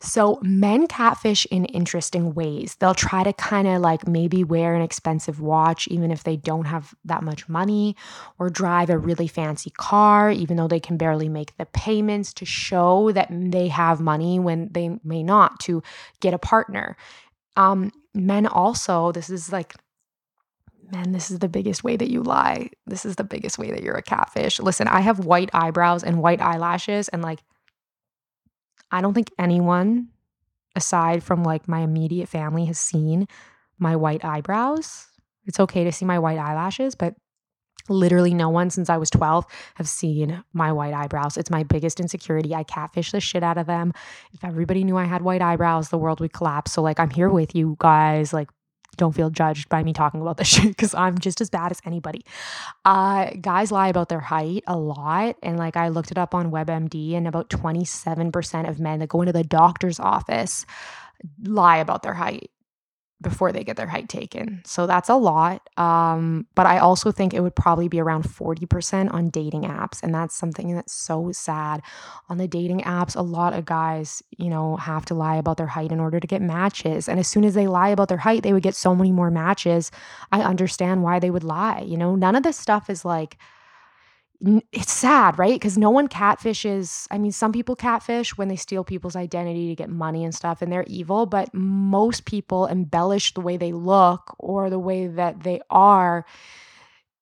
So, 0.00 0.38
men 0.42 0.86
catfish 0.86 1.46
in 1.50 1.64
interesting 1.66 2.34
ways. 2.34 2.76
They'll 2.78 2.94
try 2.94 3.22
to 3.24 3.32
kind 3.32 3.68
of 3.68 3.80
like 3.80 4.06
maybe 4.06 4.44
wear 4.44 4.74
an 4.74 4.82
expensive 4.82 5.40
watch, 5.40 5.88
even 5.88 6.10
if 6.10 6.24
they 6.24 6.36
don't 6.36 6.66
have 6.66 6.94
that 7.04 7.22
much 7.22 7.48
money, 7.48 7.96
or 8.38 8.50
drive 8.50 8.90
a 8.90 8.98
really 8.98 9.28
fancy 9.28 9.70
car, 9.70 10.30
even 10.30 10.56
though 10.56 10.68
they 10.68 10.80
can 10.80 10.96
barely 10.96 11.28
make 11.28 11.56
the 11.56 11.66
payments 11.66 12.32
to 12.34 12.44
show 12.44 13.12
that 13.12 13.28
they 13.30 13.68
have 13.68 14.00
money 14.00 14.38
when 14.38 14.68
they 14.72 14.98
may 15.04 15.22
not 15.22 15.60
to 15.60 15.82
get 16.20 16.34
a 16.34 16.38
partner. 16.38 16.96
Um, 17.56 17.92
men 18.14 18.46
also, 18.46 19.12
this 19.12 19.30
is 19.30 19.52
like 19.52 19.74
man, 20.92 21.12
this 21.12 21.30
is 21.30 21.38
the 21.38 21.48
biggest 21.48 21.82
way 21.84 21.96
that 21.96 22.10
you 22.10 22.22
lie. 22.22 22.70
This 22.86 23.04
is 23.04 23.16
the 23.16 23.24
biggest 23.24 23.58
way 23.58 23.70
that 23.70 23.82
you're 23.82 23.96
a 23.96 24.02
catfish. 24.02 24.60
Listen, 24.60 24.88
I 24.88 25.00
have 25.00 25.24
white 25.24 25.50
eyebrows 25.52 26.04
and 26.04 26.22
white 26.22 26.40
eyelashes, 26.40 27.08
and 27.08 27.22
like, 27.22 27.40
I 28.90 29.00
don't 29.00 29.14
think 29.14 29.30
anyone 29.38 30.08
aside 30.76 31.22
from 31.22 31.42
like 31.44 31.68
my 31.68 31.80
immediate 31.80 32.28
family 32.28 32.64
has 32.66 32.78
seen 32.78 33.26
my 33.78 33.96
white 33.96 34.24
eyebrows. 34.24 35.06
It's 35.46 35.60
okay 35.60 35.84
to 35.84 35.92
see 35.92 36.04
my 36.04 36.18
white 36.18 36.38
eyelashes, 36.38 36.94
but 36.94 37.14
literally 37.88 38.32
no 38.32 38.48
one 38.48 38.70
since 38.70 38.88
I 38.88 38.96
was 38.96 39.10
12 39.10 39.44
have 39.74 39.88
seen 39.88 40.42
my 40.52 40.72
white 40.72 40.94
eyebrows. 40.94 41.36
It's 41.36 41.50
my 41.50 41.64
biggest 41.64 42.00
insecurity. 42.00 42.54
I 42.54 42.62
catfish 42.62 43.12
the 43.12 43.20
shit 43.20 43.42
out 43.42 43.58
of 43.58 43.66
them. 43.66 43.92
If 44.32 44.42
everybody 44.42 44.84
knew 44.84 44.96
I 44.96 45.04
had 45.04 45.22
white 45.22 45.42
eyebrows, 45.42 45.90
the 45.90 45.98
world 45.98 46.20
would 46.20 46.32
collapse. 46.32 46.72
So 46.72 46.82
like 46.82 46.98
I'm 46.98 47.10
here 47.10 47.28
with 47.28 47.54
you 47.54 47.76
guys. 47.78 48.32
Like 48.32 48.48
don't 48.96 49.14
feel 49.14 49.30
judged 49.30 49.68
by 49.68 49.82
me 49.82 49.92
talking 49.92 50.20
about 50.20 50.36
this 50.36 50.48
shit 50.54 50.68
because 50.68 50.94
I'm 50.94 51.18
just 51.18 51.40
as 51.40 51.50
bad 51.50 51.70
as 51.70 51.80
anybody. 51.84 52.24
Uh, 52.84 53.30
guys 53.40 53.70
lie 53.72 53.88
about 53.88 54.08
their 54.08 54.20
height 54.20 54.64
a 54.66 54.76
lot. 54.76 55.36
And 55.42 55.58
like 55.58 55.76
I 55.76 55.88
looked 55.88 56.10
it 56.10 56.18
up 56.18 56.34
on 56.34 56.50
WebMD, 56.50 57.14
and 57.14 57.26
about 57.26 57.48
27% 57.50 58.68
of 58.68 58.80
men 58.80 59.00
that 59.00 59.08
go 59.08 59.22
into 59.22 59.32
the 59.32 59.44
doctor's 59.44 60.00
office 60.00 60.66
lie 61.42 61.78
about 61.78 62.02
their 62.02 62.14
height 62.14 62.50
before 63.22 63.52
they 63.52 63.64
get 63.64 63.76
their 63.76 63.86
height 63.86 64.08
taken. 64.08 64.60
So 64.64 64.86
that's 64.86 65.08
a 65.08 65.14
lot. 65.14 65.68
Um, 65.78 66.46
but 66.54 66.66
I 66.66 66.78
also 66.78 67.10
think 67.10 67.32
it 67.32 67.40
would 67.40 67.54
probably 67.54 67.88
be 67.88 68.00
around 68.00 68.24
40% 68.24 69.12
on 69.12 69.30
dating 69.30 69.62
apps. 69.62 70.02
And 70.02 70.14
that's 70.14 70.36
something 70.36 70.74
that's 70.74 70.92
so 70.92 71.32
sad. 71.32 71.82
On 72.28 72.38
the 72.38 72.48
dating 72.48 72.82
apps, 72.82 73.16
a 73.16 73.22
lot 73.22 73.54
of 73.54 73.64
guys, 73.64 74.22
you 74.36 74.50
know, 74.50 74.76
have 74.76 75.04
to 75.06 75.14
lie 75.14 75.36
about 75.36 75.56
their 75.56 75.66
height 75.66 75.92
in 75.92 76.00
order 76.00 76.20
to 76.20 76.26
get 76.26 76.42
matches. 76.42 77.08
And 77.08 77.18
as 77.18 77.28
soon 77.28 77.44
as 77.44 77.54
they 77.54 77.66
lie 77.66 77.88
about 77.88 78.08
their 78.08 78.18
height, 78.18 78.42
they 78.42 78.52
would 78.52 78.62
get 78.62 78.74
so 78.74 78.94
many 78.94 79.12
more 79.12 79.30
matches. 79.30 79.90
I 80.30 80.42
understand 80.42 81.02
why 81.02 81.18
they 81.18 81.30
would 81.30 81.44
lie. 81.44 81.80
You 81.80 81.96
know, 81.96 82.16
none 82.16 82.36
of 82.36 82.42
this 82.42 82.58
stuff 82.58 82.90
is 82.90 83.04
like, 83.04 83.38
it's 84.72 84.92
sad, 84.92 85.38
right? 85.38 85.54
Because 85.54 85.78
no 85.78 85.90
one 85.90 86.08
catfishes. 86.08 87.06
I 87.10 87.18
mean, 87.18 87.32
some 87.32 87.52
people 87.52 87.76
catfish 87.76 88.36
when 88.36 88.48
they 88.48 88.56
steal 88.56 88.84
people's 88.84 89.16
identity 89.16 89.68
to 89.68 89.74
get 89.74 89.88
money 89.88 90.24
and 90.24 90.34
stuff, 90.34 90.60
and 90.60 90.70
they're 90.72 90.84
evil, 90.86 91.26
but 91.26 91.52
most 91.54 92.24
people 92.24 92.66
embellish 92.66 93.32
the 93.34 93.40
way 93.40 93.56
they 93.56 93.72
look 93.72 94.34
or 94.38 94.70
the 94.70 94.78
way 94.78 95.06
that 95.06 95.42
they 95.42 95.60
are 95.70 96.26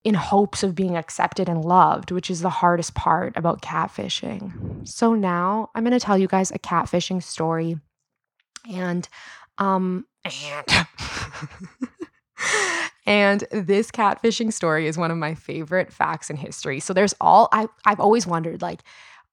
in 0.04 0.14
hopes 0.14 0.62
of 0.64 0.74
being 0.74 0.96
accepted 0.96 1.48
and 1.48 1.64
loved, 1.64 2.10
which 2.10 2.28
is 2.30 2.40
the 2.40 2.50
hardest 2.50 2.94
part 2.94 3.36
about 3.36 3.62
catfishing. 3.62 4.86
So 4.86 5.14
now 5.14 5.70
I'm 5.74 5.84
going 5.84 5.92
to 5.92 6.00
tell 6.00 6.18
you 6.18 6.26
guys 6.26 6.50
a 6.50 6.58
catfishing 6.58 7.22
story. 7.22 7.78
And, 8.72 9.08
um, 9.58 10.06
and. 10.24 10.66
And 13.06 13.44
this 13.50 13.90
catfishing 13.90 14.52
story 14.52 14.86
is 14.86 14.96
one 14.96 15.10
of 15.10 15.16
my 15.18 15.34
favorite 15.34 15.92
facts 15.92 16.30
in 16.30 16.36
history. 16.36 16.80
So 16.80 16.92
there's 16.92 17.14
all 17.20 17.48
I 17.52 17.66
I've 17.84 18.00
always 18.00 18.26
wondered 18.26 18.62
like 18.62 18.82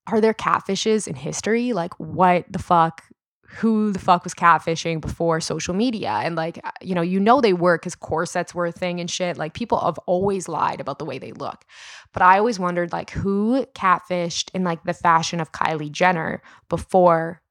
are 0.07 0.21
there 0.21 0.33
catfishes 0.33 1.07
in 1.07 1.15
history? 1.15 1.73
Like 1.73 1.93
what 1.99 2.45
the 2.49 2.59
fuck 2.59 3.03
who 3.51 3.91
the 3.91 3.99
fuck 3.99 4.23
was 4.23 4.33
catfishing 4.33 5.01
before 5.01 5.41
social 5.41 5.73
media 5.73 6.11
and 6.23 6.35
like 6.35 6.59
uh, 6.63 6.71
you 6.81 6.93
know 6.93 7.01
you 7.01 7.19
know 7.19 7.41
they 7.41 7.53
were 7.53 7.77
because 7.77 7.95
corsets 7.95 8.53
were 8.53 8.67
a 8.67 8.71
thing 8.71 8.99
and 8.99 9.09
shit 9.09 9.37
like 9.37 9.53
people 9.53 9.79
have 9.79 9.97
always 10.05 10.47
lied 10.47 10.79
about 10.79 10.99
the 10.99 11.05
way 11.05 11.17
they 11.17 11.31
look 11.31 11.65
but 12.13 12.21
i 12.21 12.37
always 12.37 12.59
wondered 12.59 12.91
like 12.91 13.09
who 13.09 13.65
catfished 13.73 14.51
in 14.53 14.63
like 14.63 14.83
the 14.83 14.93
fashion 14.93 15.39
of 15.39 15.51
kylie 15.51 15.91
jenner 15.91 16.43
before 16.69 17.41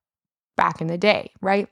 back 0.59 0.83
in 0.83 0.87
the 0.89 0.99
day 0.99 1.33
right 1.41 1.69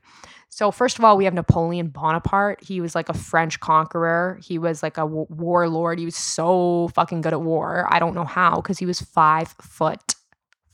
so, 0.48 0.70
first 0.70 0.98
of 0.98 1.04
all, 1.04 1.18
we 1.18 1.26
have 1.26 1.34
Napoleon 1.34 1.88
Bonaparte. 1.88 2.64
He 2.64 2.80
was 2.80 2.94
like 2.94 3.10
a 3.10 3.14
French 3.14 3.60
conqueror. 3.60 4.40
He 4.42 4.58
was 4.58 4.82
like 4.82 4.96
a 4.96 5.02
w- 5.02 5.26
warlord. 5.28 5.98
He 5.98 6.06
was 6.06 6.16
so 6.16 6.88
fucking 6.94 7.20
good 7.20 7.34
at 7.34 7.42
war. 7.42 7.86
I 7.90 7.98
don't 7.98 8.14
know 8.14 8.24
how, 8.24 8.56
because 8.56 8.78
he 8.78 8.86
was 8.86 9.00
five 9.00 9.48
foot 9.60 10.14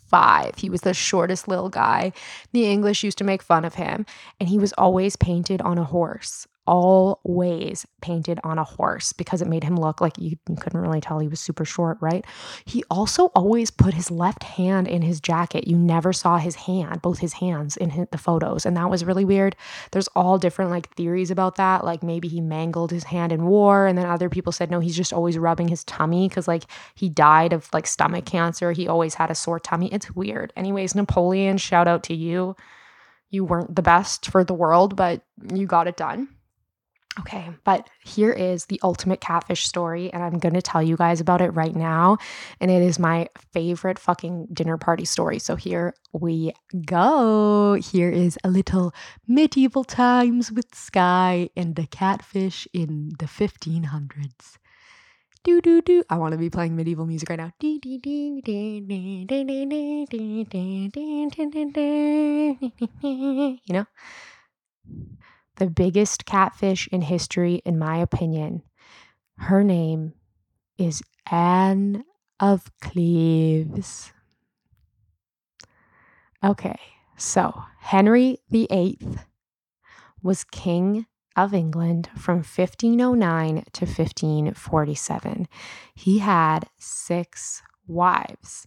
five. 0.08 0.56
He 0.56 0.70
was 0.70 0.82
the 0.82 0.94
shortest 0.94 1.48
little 1.48 1.70
guy. 1.70 2.12
The 2.52 2.70
English 2.70 3.02
used 3.02 3.18
to 3.18 3.24
make 3.24 3.42
fun 3.42 3.64
of 3.64 3.74
him, 3.74 4.06
and 4.38 4.48
he 4.48 4.58
was 4.58 4.72
always 4.74 5.16
painted 5.16 5.62
on 5.62 5.78
a 5.78 5.84
horse 5.84 6.46
always 6.66 7.86
painted 8.00 8.38
on 8.44 8.58
a 8.58 8.64
horse 8.64 9.12
because 9.12 9.42
it 9.42 9.48
made 9.48 9.64
him 9.64 9.76
look 9.76 10.00
like 10.00 10.16
you, 10.18 10.36
you, 10.48 10.56
couldn't 10.56 10.80
really 10.80 11.00
tell 11.00 11.18
he 11.18 11.28
was 11.28 11.40
super 11.40 11.64
short, 11.64 11.98
right? 12.00 12.24
He 12.64 12.84
also 12.90 13.26
always 13.34 13.70
put 13.70 13.94
his 13.94 14.10
left 14.10 14.44
hand 14.44 14.86
in 14.86 15.02
his 15.02 15.20
jacket. 15.20 15.66
You 15.66 15.76
never 15.76 16.12
saw 16.12 16.38
his 16.38 16.54
hand, 16.54 17.02
both 17.02 17.18
his 17.18 17.34
hands 17.34 17.76
in 17.76 18.06
the 18.10 18.18
photos. 18.18 18.64
And 18.64 18.76
that 18.76 18.90
was 18.90 19.04
really 19.04 19.24
weird. 19.24 19.56
There's 19.90 20.08
all 20.08 20.38
different 20.38 20.70
like 20.70 20.94
theories 20.94 21.30
about 21.30 21.56
that. 21.56 21.84
Like 21.84 22.02
maybe 22.02 22.28
he 22.28 22.40
mangled 22.40 22.90
his 22.90 23.04
hand 23.04 23.32
in 23.32 23.44
war. 23.44 23.86
And 23.86 23.98
then 23.98 24.06
other 24.06 24.28
people 24.28 24.52
said, 24.52 24.70
no, 24.70 24.80
he's 24.80 24.96
just 24.96 25.12
always 25.12 25.38
rubbing 25.38 25.68
his 25.68 25.84
tummy 25.84 26.28
because 26.28 26.46
like 26.46 26.64
he 26.94 27.08
died 27.08 27.52
of 27.52 27.68
like 27.72 27.86
stomach 27.86 28.24
cancer. 28.24 28.72
He 28.72 28.86
always 28.86 29.14
had 29.14 29.30
a 29.30 29.34
sore 29.34 29.58
tummy. 29.60 29.92
It's 29.92 30.14
weird. 30.14 30.52
Anyways, 30.56 30.94
Napoleon, 30.94 31.58
shout 31.58 31.88
out 31.88 32.04
to 32.04 32.14
you. 32.14 32.54
You 33.30 33.44
weren't 33.44 33.74
the 33.74 33.82
best 33.82 34.28
for 34.28 34.44
the 34.44 34.54
world, 34.54 34.94
but 34.94 35.22
you 35.52 35.66
got 35.66 35.88
it 35.88 35.96
done. 35.96 36.28
Okay, 37.20 37.50
but 37.64 37.90
here 38.02 38.32
is 38.32 38.64
the 38.66 38.80
ultimate 38.82 39.20
catfish 39.20 39.66
story, 39.66 40.10
and 40.12 40.22
I'm 40.22 40.38
gonna 40.38 40.62
tell 40.62 40.82
you 40.82 40.96
guys 40.96 41.20
about 41.20 41.42
it 41.42 41.50
right 41.50 41.76
now. 41.76 42.16
And 42.58 42.70
it 42.70 42.80
is 42.82 42.98
my 42.98 43.28
favorite 43.52 43.98
fucking 43.98 44.46
dinner 44.50 44.78
party 44.78 45.04
story. 45.04 45.38
So 45.38 45.54
here 45.54 45.94
we 46.14 46.54
go. 46.86 47.74
Here 47.74 48.08
is 48.08 48.38
a 48.44 48.48
little 48.48 48.94
medieval 49.28 49.84
times 49.84 50.50
with 50.50 50.74
Sky 50.74 51.50
and 51.54 51.76
the 51.76 51.86
catfish 51.86 52.66
in 52.72 53.10
the 53.18 53.26
1500s. 53.26 54.56
Do 55.44 55.60
do 55.60 55.82
do. 55.82 56.04
I 56.08 56.16
want 56.16 56.32
to 56.32 56.38
be 56.38 56.48
playing 56.48 56.76
medieval 56.76 57.04
music 57.04 57.28
right 57.28 57.38
now. 57.38 57.52
You 57.60 57.90
know? 63.68 63.86
The 65.56 65.68
biggest 65.68 66.24
catfish 66.26 66.88
in 66.88 67.02
history, 67.02 67.62
in 67.64 67.78
my 67.78 67.98
opinion. 67.98 68.62
Her 69.38 69.62
name 69.62 70.14
is 70.78 71.02
Anne 71.30 72.04
of 72.40 72.70
Cleves. 72.80 74.12
Okay, 76.44 76.78
so 77.16 77.62
Henry 77.78 78.38
VIII 78.50 78.98
was 80.22 80.44
king 80.44 81.06
of 81.36 81.54
England 81.54 82.10
from 82.16 82.38
1509 82.38 83.64
to 83.72 83.84
1547. 83.84 85.48
He 85.94 86.18
had 86.18 86.68
six 86.78 87.62
wives. 87.86 88.66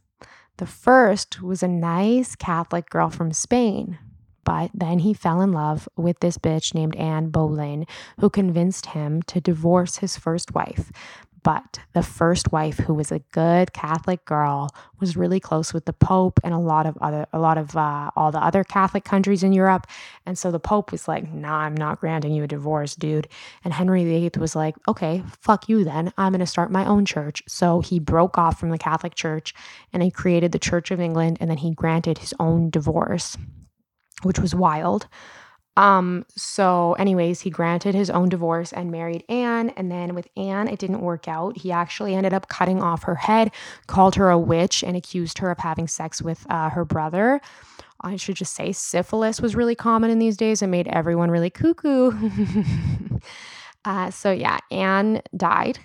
The 0.58 0.66
first 0.66 1.42
was 1.42 1.62
a 1.62 1.68
nice 1.68 2.36
Catholic 2.36 2.90
girl 2.90 3.10
from 3.10 3.34
Spain 3.34 4.00
but 4.46 4.72
then 4.74 5.00
he 5.00 5.14
fell 5.14 5.42
in 5.42 5.52
love 5.52 5.90
with 5.98 6.20
this 6.20 6.38
bitch 6.38 6.74
named 6.74 6.96
Anne 6.96 7.30
Boleyn, 7.30 7.86
who 8.20 8.30
convinced 8.30 8.86
him 8.88 9.22
to 9.24 9.42
divorce 9.42 9.98
his 9.98 10.18
first 10.18 10.54
wife. 10.54 10.92
But 11.46 11.80
the 11.94 12.02
first 12.02 12.52
wife, 12.52 12.80
who 12.80 12.96
was 12.96 13.12
a 13.12 13.20
good 13.32 13.72
Catholic 13.72 14.26
girl, 14.26 14.72
was 15.00 15.16
really 15.16 15.40
close 15.40 15.76
with 15.76 15.86
the 15.86 15.94
Pope 15.94 16.40
and 16.44 16.56
a 16.56 16.58
lot 16.58 16.88
of 16.88 16.98
other, 17.02 17.28
a 17.32 17.38
lot 17.38 17.60
of 17.60 17.78
uh, 17.78 18.10
all 18.16 18.32
the 18.32 18.44
other 18.44 18.64
Catholic 18.64 19.04
countries 19.04 19.44
in 19.44 19.54
Europe. 19.54 19.86
And 20.26 20.40
so 20.40 20.50
the 20.50 20.60
Pope 20.60 20.92
was 20.92 21.08
like, 21.08 21.32
"Nah, 21.32 21.60
I'm 21.60 21.76
not 21.76 22.00
granting 22.00 22.34
you 22.34 22.44
a 22.44 22.48
divorce, 22.48 22.96
dude." 22.96 23.28
And 23.64 23.76
Henry 23.76 24.04
VIII 24.06 24.32
was 24.40 24.56
like, 24.56 24.76
"Okay, 24.88 25.22
fuck 25.40 25.70
you 25.70 25.84
then. 25.84 26.12
I'm 26.18 26.34
to 26.34 26.48
start 26.48 26.72
my 26.72 26.84
own 26.84 27.06
church." 27.06 27.44
So 27.48 27.80
he 27.82 28.00
broke 28.00 28.40
off 28.40 28.60
from 28.60 28.72
the 28.72 28.80
Catholic 28.80 29.14
Church 29.14 29.54
and 29.94 30.02
he 30.02 30.10
created 30.10 30.52
the 30.52 30.58
Church 30.58 30.90
of 30.90 31.00
England, 31.00 31.38
and 31.40 31.48
then 31.48 31.58
he 31.58 31.70
granted 31.70 32.18
his 32.18 32.34
own 32.40 32.72
divorce 32.72 33.38
which 34.26 34.40
was 34.40 34.56
wild. 34.56 35.08
Um, 35.78 36.26
so, 36.36 36.94
anyways, 36.94 37.42
he 37.42 37.50
granted 37.50 37.94
his 37.94 38.10
own 38.10 38.30
divorce 38.30 38.72
and 38.72 38.92
married 38.92 39.24
Anne. 39.30 39.70
And 39.72 39.92
then 39.92 40.16
with 40.16 40.28
Anne, 40.38 40.68
it 40.68 40.80
didn't 40.80 41.02
work 41.02 41.28
out. 41.28 41.58
He 41.58 41.72
actually 41.72 42.16
ended 42.16 42.34
up 42.34 42.48
cutting 42.48 42.82
off 42.82 43.04
her 43.04 43.16
head, 43.16 43.52
called 43.88 44.16
her 44.16 44.30
a 44.30 44.40
witch, 44.40 44.84
and 44.84 44.96
accused 44.96 45.38
her 45.40 45.52
of 45.52 45.60
having 45.60 45.88
sex 45.88 46.22
with 46.22 46.50
uh, 46.50 46.70
her 46.70 46.86
brother. 46.86 47.42
I 48.02 48.16
should 48.16 48.36
just 48.36 48.56
say 48.56 48.72
syphilis 48.72 49.42
was 49.42 49.56
really 49.56 49.76
common 49.76 50.10
in 50.10 50.20
these 50.20 50.38
days 50.38 50.62
and 50.62 50.72
made 50.72 50.88
everyone 50.88 51.30
really 51.30 51.50
cuckoo. 51.50 52.12
uh, 53.86 54.12
so, 54.12 54.32
yeah, 54.32 54.60
Anne 54.72 55.22
died 55.36 55.80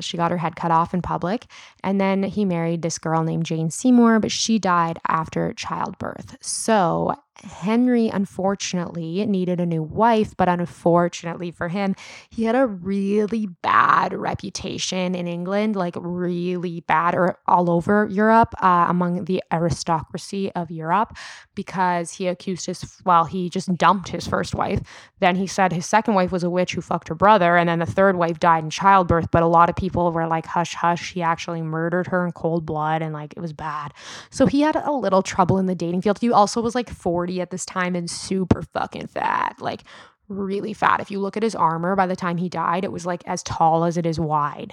she 0.00 0.16
got 0.16 0.30
her 0.30 0.36
head 0.36 0.56
cut 0.56 0.70
off 0.70 0.94
in 0.94 1.02
public. 1.02 1.46
And 1.82 2.00
then 2.00 2.22
he 2.22 2.44
married 2.44 2.82
this 2.82 2.98
girl 2.98 3.22
named 3.22 3.44
Jane 3.44 3.70
Seymour, 3.70 4.20
but 4.20 4.30
she 4.30 4.58
died 4.58 4.98
after 5.08 5.52
childbirth. 5.54 6.36
So 6.40 7.14
Henry, 7.44 8.08
unfortunately, 8.08 9.24
needed 9.26 9.60
a 9.60 9.66
new 9.66 9.82
wife, 9.82 10.34
but 10.36 10.48
unfortunately 10.48 11.50
for 11.50 11.68
him, 11.68 11.94
he 12.30 12.44
had 12.44 12.54
a 12.54 12.66
really 12.66 13.46
bad 13.62 14.14
reputation 14.14 15.14
in 15.14 15.26
England, 15.26 15.76
like 15.76 15.94
really 15.98 16.80
bad, 16.80 17.14
or 17.14 17.38
all 17.46 17.70
over 17.70 18.06
Europe, 18.10 18.54
uh, 18.62 18.86
among 18.88 19.26
the 19.26 19.42
aristocracy 19.52 20.50
of 20.52 20.70
Europe, 20.70 21.16
because 21.54 22.12
he 22.12 22.26
accused 22.26 22.66
his, 22.66 23.00
well, 23.04 23.24
he 23.24 23.50
just 23.50 23.72
dumped 23.76 24.08
his 24.08 24.26
first 24.26 24.54
wife. 24.54 24.80
Then 25.20 25.36
he 25.36 25.46
said 25.46 25.72
his 25.72 25.86
second 25.86 26.14
wife 26.14 26.32
was 26.32 26.44
a 26.44 26.50
witch 26.50 26.74
who 26.74 26.80
fucked 26.80 27.08
her 27.08 27.14
brother, 27.14 27.56
and 27.56 27.68
then 27.68 27.80
the 27.80 27.86
third 27.86 28.16
wife 28.16 28.40
died 28.40 28.64
in 28.64 28.70
childbirth. 28.70 29.30
But 29.30 29.42
a 29.42 29.46
lot 29.46 29.68
of 29.68 29.76
people 29.76 30.10
were 30.10 30.26
like, 30.26 30.46
hush, 30.46 30.74
hush, 30.74 31.12
he 31.12 31.22
actually 31.22 31.62
murdered 31.62 32.06
her 32.08 32.24
in 32.24 32.32
cold 32.32 32.64
blood, 32.64 33.02
and 33.02 33.12
like 33.12 33.34
it 33.36 33.40
was 33.40 33.52
bad. 33.52 33.92
So 34.30 34.46
he 34.46 34.62
had 34.62 34.76
a 34.76 34.92
little 34.92 35.22
trouble 35.22 35.58
in 35.58 35.66
the 35.66 35.74
dating 35.74 36.02
field. 36.02 36.18
He 36.18 36.30
also 36.30 36.60
was 36.62 36.74
like 36.74 36.88
40 36.88 37.25
40 37.26 37.40
at 37.40 37.50
this 37.50 37.66
time 37.66 37.96
and 37.96 38.08
super 38.08 38.62
fucking 38.62 39.08
fat. 39.08 39.56
Like 39.60 39.82
really 40.28 40.72
fat. 40.72 41.00
If 41.00 41.10
you 41.10 41.18
look 41.18 41.36
at 41.36 41.42
his 41.42 41.56
armor 41.56 41.96
by 41.96 42.06
the 42.06 42.14
time 42.14 42.36
he 42.36 42.48
died, 42.48 42.84
it 42.84 42.92
was 42.92 43.04
like 43.04 43.24
as 43.26 43.42
tall 43.42 43.84
as 43.84 43.96
it 43.96 44.06
is 44.06 44.20
wide. 44.20 44.72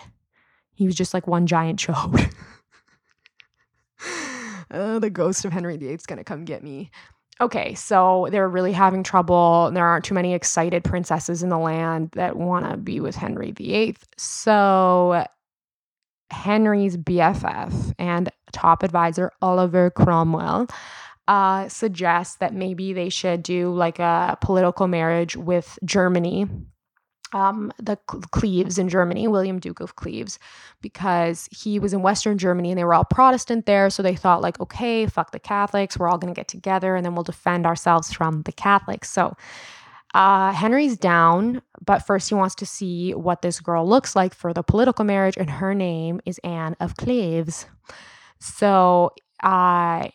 He 0.75 0.85
was 0.85 0.95
just 0.95 1.15
like 1.15 1.25
one 1.25 1.47
giant 1.47 1.79
chode. 1.79 2.31
uh, 4.69 4.99
the 4.99 5.09
ghost 5.09 5.45
of 5.45 5.51
Henry 5.51 5.77
VIII 5.77 5.93
is 5.93 6.05
gonna 6.05 6.23
come 6.23 6.45
get 6.45 6.63
me. 6.63 6.91
Okay, 7.41 7.73
so 7.73 8.27
they're 8.29 8.47
really 8.47 8.71
having 8.71 9.01
trouble. 9.01 9.71
There 9.73 9.85
aren't 9.85 10.05
too 10.05 10.13
many 10.13 10.35
excited 10.35 10.83
princesses 10.83 11.41
in 11.41 11.49
the 11.49 11.57
land 11.57 12.11
that 12.13 12.35
want 12.35 12.69
to 12.69 12.77
be 12.77 12.99
with 12.99 13.15
Henry 13.15 13.51
VIII. 13.51 13.97
So 14.17 15.25
Henry's 16.29 16.97
BFF 16.97 17.95
and 17.97 18.31
top 18.51 18.83
advisor 18.83 19.31
Oliver 19.41 19.89
Cromwell 19.89 20.67
uh, 21.27 21.67
suggests 21.69 22.35
that 22.37 22.53
maybe 22.53 22.93
they 22.93 23.09
should 23.09 23.43
do 23.43 23.73
like 23.73 23.99
a 23.99 24.37
political 24.41 24.87
marriage 24.87 25.35
with 25.35 25.77
Germany 25.85 26.47
um, 27.33 27.73
the 27.79 27.97
Cleves 28.07 28.77
in 28.77 28.89
Germany, 28.89 29.27
William 29.27 29.59
Duke 29.59 29.79
of 29.79 29.95
Cleves, 29.95 30.39
because 30.81 31.49
he 31.51 31.79
was 31.79 31.93
in 31.93 32.01
Western 32.01 32.37
Germany 32.37 32.71
and 32.71 32.77
they 32.77 32.83
were 32.83 32.93
all 32.93 33.05
Protestant 33.05 33.65
there. 33.65 33.89
So 33.89 34.03
they 34.03 34.15
thought, 34.15 34.41
like, 34.41 34.59
okay, 34.59 35.05
fuck 35.07 35.31
the 35.31 35.39
Catholics. 35.39 35.97
We're 35.97 36.09
all 36.09 36.17
going 36.17 36.33
to 36.33 36.39
get 36.39 36.47
together 36.47 36.95
and 36.95 37.05
then 37.05 37.15
we'll 37.15 37.23
defend 37.23 37.65
ourselves 37.65 38.13
from 38.13 38.43
the 38.43 38.51
Catholics. 38.51 39.09
So 39.09 39.35
uh, 40.13 40.51
Henry's 40.51 40.97
down, 40.97 41.61
but 41.83 42.05
first 42.05 42.29
he 42.29 42.35
wants 42.35 42.55
to 42.55 42.65
see 42.65 43.13
what 43.15 43.41
this 43.41 43.59
girl 43.59 43.87
looks 43.87 44.15
like 44.15 44.35
for 44.35 44.53
the 44.53 44.61
political 44.61 45.05
marriage, 45.05 45.37
and 45.37 45.49
her 45.49 45.73
name 45.73 46.21
is 46.23 46.39
Anne 46.43 46.75
of 46.79 46.97
Cleves. 46.97 47.65
So 48.39 49.11
uh, 49.41 50.09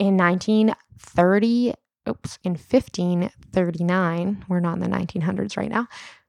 in 0.00 0.16
1930, 0.16 1.74
oops, 2.08 2.38
in 2.42 2.52
1539, 2.52 4.44
we're 4.48 4.60
not 4.60 4.74
in 4.74 4.80
the 4.80 4.88
1900s 4.88 5.58
right 5.58 5.70
now, 5.70 5.86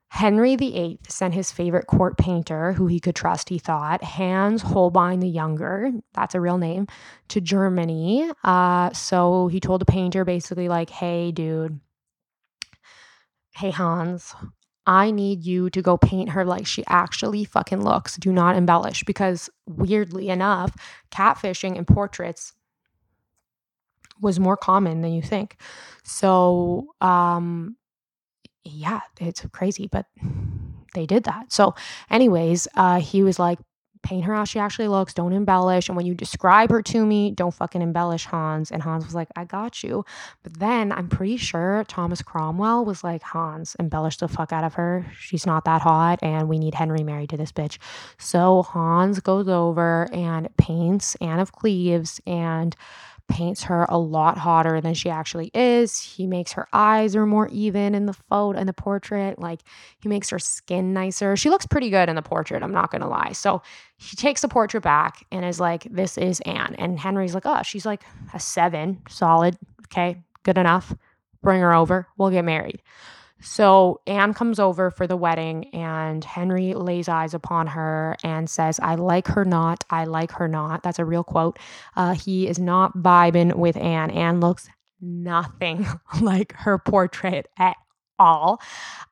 Henry 0.09 0.57
VIII 0.57 0.99
sent 1.07 1.33
his 1.33 1.53
favorite 1.53 1.87
court 1.87 2.17
painter, 2.17 2.73
who 2.73 2.87
he 2.87 2.99
could 2.99 3.15
trust, 3.15 3.47
he 3.47 3.57
thought, 3.57 4.03
Hans 4.03 4.61
Holbein 4.61 5.21
the 5.21 5.29
Younger, 5.29 5.89
that's 6.13 6.35
a 6.35 6.41
real 6.41 6.57
name, 6.57 6.87
to 7.29 7.39
Germany. 7.39 8.29
Uh, 8.43 8.91
so 8.91 9.47
he 9.47 9.61
told 9.61 9.79
the 9.79 9.85
painter 9.85 10.25
basically, 10.25 10.67
like, 10.67 10.89
hey, 10.89 11.31
dude, 11.31 11.79
hey, 13.55 13.69
Hans, 13.71 14.35
I 14.85 15.11
need 15.11 15.45
you 15.45 15.69
to 15.69 15.81
go 15.81 15.95
paint 15.95 16.31
her 16.31 16.43
like 16.43 16.67
she 16.67 16.83
actually 16.87 17.45
fucking 17.45 17.81
looks. 17.81 18.17
Do 18.17 18.33
not 18.33 18.57
embellish 18.57 19.05
because, 19.05 19.49
weirdly 19.65 20.27
enough, 20.27 20.75
catfishing 21.09 21.77
in 21.77 21.85
portraits 21.85 22.51
was 24.21 24.39
more 24.39 24.57
common 24.57 25.01
than 25.01 25.11
you 25.11 25.21
think. 25.21 25.57
So, 26.03 26.87
um, 27.01 27.75
yeah, 28.63 29.01
it's 29.19 29.45
crazy, 29.51 29.87
but 29.91 30.05
they 30.93 31.05
did 31.05 31.23
that. 31.23 31.51
So, 31.51 31.75
anyways, 32.09 32.67
uh, 32.75 32.99
he 32.99 33.23
was 33.23 33.39
like, 33.39 33.59
paint 34.03 34.25
her 34.25 34.33
how 34.33 34.43
she 34.43 34.59
actually 34.59 34.87
looks. 34.87 35.13
Don't 35.13 35.33
embellish. 35.33 35.87
And 35.87 35.95
when 35.95 36.05
you 36.05 36.13
describe 36.13 36.71
her 36.71 36.81
to 36.81 37.05
me, 37.05 37.31
don't 37.31 37.53
fucking 37.53 37.81
embellish, 37.81 38.25
Hans. 38.25 38.71
And 38.71 38.81
Hans 38.81 39.05
was 39.05 39.15
like, 39.15 39.29
I 39.35 39.45
got 39.45 39.83
you. 39.83 40.03
But 40.43 40.59
then 40.59 40.91
I'm 40.91 41.07
pretty 41.07 41.37
sure 41.37 41.83
Thomas 41.87 42.21
Cromwell 42.21 42.85
was 42.85 43.03
like, 43.03 43.21
Hans, 43.21 43.75
embellish 43.79 44.17
the 44.17 44.27
fuck 44.27 44.51
out 44.51 44.63
of 44.63 44.73
her. 44.75 45.05
She's 45.19 45.45
not 45.45 45.65
that 45.65 45.81
hot. 45.81 46.19
And 46.21 46.49
we 46.49 46.57
need 46.57 46.73
Henry 46.73 47.03
married 47.03 47.29
to 47.29 47.37
this 47.37 47.51
bitch. 47.51 47.77
So 48.17 48.63
Hans 48.63 49.19
goes 49.19 49.47
over 49.47 50.07
and 50.11 50.49
paints 50.57 51.15
Anne 51.21 51.39
of 51.39 51.51
Cleves 51.51 52.19
and 52.25 52.75
paints 53.31 53.63
her 53.63 53.85
a 53.87 53.97
lot 53.97 54.37
hotter 54.37 54.81
than 54.81 54.93
she 54.93 55.09
actually 55.09 55.49
is. 55.53 55.99
He 55.99 56.27
makes 56.27 56.51
her 56.51 56.67
eyes 56.73 57.15
are 57.15 57.25
more 57.25 57.47
even 57.47 57.95
in 57.95 58.05
the 58.05 58.13
photo 58.13 58.59
in 58.59 58.67
the 58.67 58.73
portrait. 58.73 59.39
Like 59.39 59.61
he 59.99 60.09
makes 60.09 60.29
her 60.29 60.37
skin 60.37 60.93
nicer. 60.93 61.37
She 61.37 61.49
looks 61.49 61.65
pretty 61.65 61.89
good 61.89 62.09
in 62.09 62.15
the 62.15 62.21
portrait, 62.21 62.61
I'm 62.61 62.73
not 62.73 62.91
gonna 62.91 63.09
lie. 63.09 63.31
So 63.31 63.61
he 63.97 64.17
takes 64.17 64.41
the 64.41 64.49
portrait 64.49 64.83
back 64.83 65.25
and 65.31 65.45
is 65.45 65.59
like, 65.59 65.87
This 65.89 66.17
is 66.17 66.41
Anne. 66.41 66.75
And 66.77 66.99
Henry's 66.99 67.33
like, 67.33 67.45
Oh, 67.45 67.61
she's 67.63 67.85
like 67.85 68.03
a 68.33 68.39
seven, 68.39 69.01
solid. 69.09 69.57
Okay, 69.85 70.21
good 70.43 70.57
enough. 70.57 70.93
Bring 71.41 71.61
her 71.61 71.73
over. 71.73 72.07
We'll 72.17 72.29
get 72.29 72.45
married. 72.45 72.81
So 73.41 74.01
Anne 74.07 74.33
comes 74.33 74.59
over 74.59 74.91
for 74.91 75.07
the 75.07 75.17
wedding, 75.17 75.65
and 75.73 76.23
Henry 76.23 76.73
lays 76.73 77.09
eyes 77.09 77.33
upon 77.33 77.67
her 77.67 78.15
and 78.23 78.49
says, 78.49 78.79
I 78.81 78.95
like 78.95 79.27
her 79.27 79.45
not. 79.45 79.83
I 79.89 80.05
like 80.05 80.31
her 80.33 80.47
not. 80.47 80.83
That's 80.83 80.99
a 80.99 81.05
real 81.05 81.23
quote. 81.23 81.59
Uh, 81.95 82.13
he 82.13 82.47
is 82.47 82.59
not 82.59 82.97
vibing 82.97 83.55
with 83.55 83.77
Anne. 83.77 84.11
Anne 84.11 84.39
looks 84.39 84.69
nothing 85.01 85.87
like 86.21 86.53
her 86.53 86.77
portrait 86.77 87.47
at 87.57 87.75
all. 88.19 88.61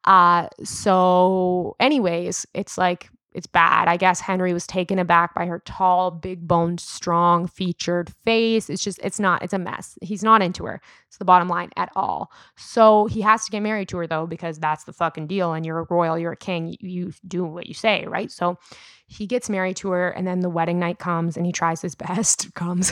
Uh, 0.05 0.47
so, 0.63 1.75
anyways, 1.79 2.45
it's 2.53 2.77
like 2.77 3.09
it's 3.33 3.47
bad. 3.47 3.87
I 3.87 3.95
guess 3.95 4.19
Henry 4.19 4.53
was 4.53 4.65
taken 4.65 4.97
aback 4.97 5.35
by 5.35 5.45
her 5.45 5.61
tall, 5.65 6.09
big 6.09 6.47
boned, 6.47 6.79
strong 6.79 7.45
featured 7.47 8.11
face. 8.25 8.69
It's 8.69 8.83
just, 8.83 8.99
it's 9.03 9.19
not, 9.19 9.43
it's 9.43 9.53
a 9.53 9.59
mess. 9.59 9.97
He's 10.01 10.23
not 10.23 10.41
into 10.41 10.65
her. 10.65 10.81
It's 11.07 11.17
the 11.17 11.25
bottom 11.25 11.47
line 11.47 11.69
at 11.77 11.91
all. 11.95 12.31
So 12.57 13.05
he 13.05 13.21
has 13.21 13.45
to 13.45 13.51
get 13.51 13.61
married 13.61 13.87
to 13.89 13.97
her 13.97 14.07
though, 14.07 14.25
because 14.25 14.57
that's 14.57 14.85
the 14.85 14.93
fucking 14.93 15.27
deal. 15.27 15.53
And 15.53 15.63
you're 15.63 15.79
a 15.79 15.87
royal, 15.89 16.17
you're 16.17 16.31
a 16.31 16.37
king, 16.37 16.75
you 16.79 17.13
do 17.27 17.45
what 17.45 17.67
you 17.67 17.75
say, 17.75 18.05
right? 18.07 18.31
So 18.31 18.57
he 19.05 19.27
gets 19.27 19.49
married 19.49 19.75
to 19.77 19.89
her, 19.89 20.09
and 20.09 20.25
then 20.27 20.39
the 20.39 20.49
wedding 20.49 20.79
night 20.79 20.99
comes 20.99 21.37
and 21.37 21.45
he 21.45 21.51
tries 21.51 21.81
his 21.81 21.95
best. 22.07 22.53
comes, 22.55 22.91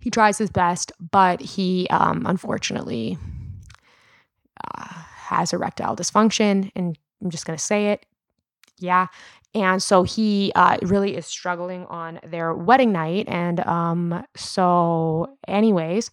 he 0.00 0.10
tries 0.10 0.36
his 0.36 0.50
best, 0.50 0.92
but 1.10 1.40
he 1.40 1.86
um, 1.88 2.24
unfortunately 2.26 3.16
uh, 4.74 4.84
has 4.84 5.52
erectile 5.54 5.96
dysfunction. 5.96 6.70
And 6.76 6.98
I'm 7.22 7.30
just 7.30 7.46
going 7.46 7.56
to 7.56 7.64
say 7.64 7.88
it. 7.88 8.04
Yeah. 8.78 9.06
And 9.54 9.82
so 9.82 10.02
he 10.02 10.52
uh, 10.54 10.78
really 10.82 11.16
is 11.16 11.26
struggling 11.26 11.84
on 11.86 12.20
their 12.24 12.54
wedding 12.54 12.92
night. 12.92 13.28
And 13.28 13.60
um, 13.60 14.24
so, 14.34 15.36
anyways, 15.46 16.10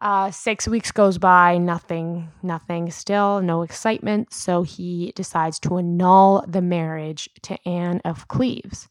uh, 0.00 0.30
six 0.30 0.68
weeks 0.68 0.92
goes 0.92 1.18
by, 1.18 1.58
nothing, 1.58 2.28
nothing 2.42 2.90
still, 2.90 3.40
no 3.40 3.62
excitement. 3.62 4.32
So 4.32 4.62
he 4.62 5.12
decides 5.16 5.58
to 5.60 5.76
annul 5.76 6.44
the 6.46 6.62
marriage 6.62 7.28
to 7.42 7.58
Anne 7.68 8.00
of 8.04 8.28
Cleves, 8.28 8.88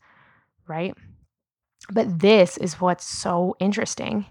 right? 0.68 0.96
But 1.92 2.20
this 2.20 2.58
is 2.58 2.80
what's 2.80 3.06
so 3.06 3.56
interesting 3.60 4.26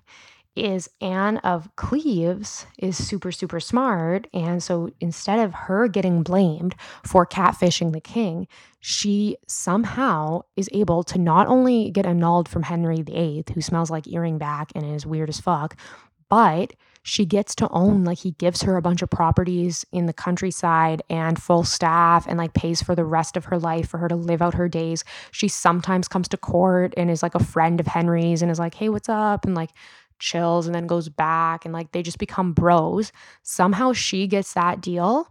is 0.57 0.89
Anne 1.01 1.39
of 1.39 1.75
Cleves 1.77 2.67
is 2.79 2.97
super, 2.97 3.33
super 3.33 3.61
smart. 3.61 4.27
And 4.35 4.63
so 4.63 4.91
instead 5.01 5.39
of 5.39 5.55
her 5.55 5.89
getting 5.89 6.23
blamed 6.23 6.75
for 7.05 7.25
catfishing 7.25 7.93
the 7.93 8.01
king, 8.01 8.49
she 8.81 9.37
somehow 9.47 10.43
is 10.57 10.69
able 10.73 11.03
to 11.05 11.19
not 11.19 11.47
only 11.47 11.91
get 11.91 12.07
annulled 12.07 12.49
from 12.49 12.63
Henry 12.63 13.03
VIII, 13.03 13.45
who 13.55 13.61
smells 13.61 13.91
like 13.91 14.09
earring 14.09 14.39
back 14.39 14.73
and 14.75 14.85
is 14.95 15.07
weird 15.07 15.29
as 15.29 15.41
fuck, 15.41 15.77
but 16.29 16.75
she 17.03 17.25
gets 17.25 17.55
to 17.55 17.69
own 17.71 18.05
like 18.05 18.19
he 18.19 18.33
gives 18.33 18.63
her 18.63 18.77
a 18.77 18.83
bunch 18.83 19.03
of 19.03 19.11
properties 19.11 19.85
in 19.93 20.07
the 20.07 20.13
countryside 20.13 21.03
and 21.09 21.43
full 21.43 21.65
staff 21.65 22.27
and 22.27 22.39
like 22.39 22.53
pays 22.55 22.83
for 22.83 22.95
the 22.95 23.05
rest 23.05 23.37
of 23.37 23.47
her 23.47 23.59
life 23.59 23.89
for 23.89 23.99
her 23.99 24.09
to 24.09 24.17
live 24.17 24.43
out 24.43 24.55
her 24.55 24.69
days 24.69 25.03
she 25.31 25.49
sometimes 25.49 26.09
comes 26.09 26.29
to 26.29 26.37
court 26.37 26.93
and 26.97 27.11
is 27.11 27.23
like 27.23 27.35
a 27.35 27.43
friend 27.43 27.81
of 27.81 27.87
henry's 27.87 28.43
and 28.43 28.51
is 28.51 28.59
like 28.59 28.75
hey 28.75 28.89
what's 28.89 29.09
up 29.09 29.45
and 29.45 29.55
like 29.55 29.71
chills 30.21 30.67
and 30.67 30.75
then 30.75 30.87
goes 30.87 31.09
back 31.09 31.65
and 31.65 31.75
like 31.75 31.93
they 31.93 32.03
just 32.03 32.19
become 32.19 32.53
bros. 32.53 33.11
Somehow 33.43 33.93
she 33.93 34.27
gets 34.27 34.55
that 34.55 34.81
deal. 34.81 35.29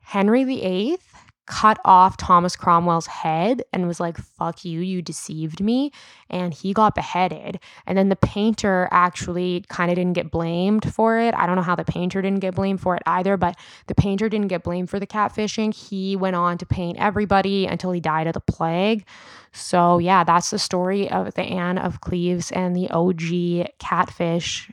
Henry 0.00 0.44
VIII 0.44 0.98
cut 1.46 1.78
off 1.84 2.16
Thomas 2.16 2.54
Cromwell's 2.54 3.06
head 3.06 3.62
and 3.72 3.88
was 3.88 3.98
like, 3.98 4.16
fuck 4.16 4.64
you, 4.64 4.80
you 4.80 5.02
deceived 5.02 5.60
me. 5.60 5.90
And 6.30 6.54
he 6.54 6.72
got 6.72 6.94
beheaded. 6.94 7.58
And 7.86 7.98
then 7.98 8.08
the 8.08 8.16
painter 8.16 8.88
actually 8.92 9.64
kind 9.68 9.90
of 9.90 9.96
didn't 9.96 10.12
get 10.12 10.30
blamed 10.30 10.92
for 10.94 11.18
it. 11.18 11.34
I 11.34 11.46
don't 11.46 11.56
know 11.56 11.62
how 11.62 11.74
the 11.74 11.84
painter 11.84 12.22
didn't 12.22 12.40
get 12.40 12.54
blamed 12.54 12.80
for 12.80 12.94
it 12.94 13.02
either, 13.06 13.36
but 13.36 13.56
the 13.88 13.94
painter 13.94 14.28
didn't 14.28 14.48
get 14.48 14.62
blamed 14.62 14.88
for 14.88 15.00
the 15.00 15.06
catfishing. 15.06 15.74
He 15.74 16.14
went 16.14 16.36
on 16.36 16.58
to 16.58 16.66
paint 16.66 16.98
everybody 16.98 17.66
until 17.66 17.90
he 17.90 18.00
died 18.00 18.28
of 18.28 18.34
the 18.34 18.40
plague. 18.40 19.04
So, 19.52 19.98
yeah, 19.98 20.24
that's 20.24 20.50
the 20.50 20.58
story 20.58 21.10
of 21.10 21.34
the 21.34 21.42
Anne 21.42 21.76
of 21.76 22.00
Cleves 22.00 22.52
and 22.52 22.74
the 22.76 22.88
OG 22.90 23.68
catfish 23.78 24.70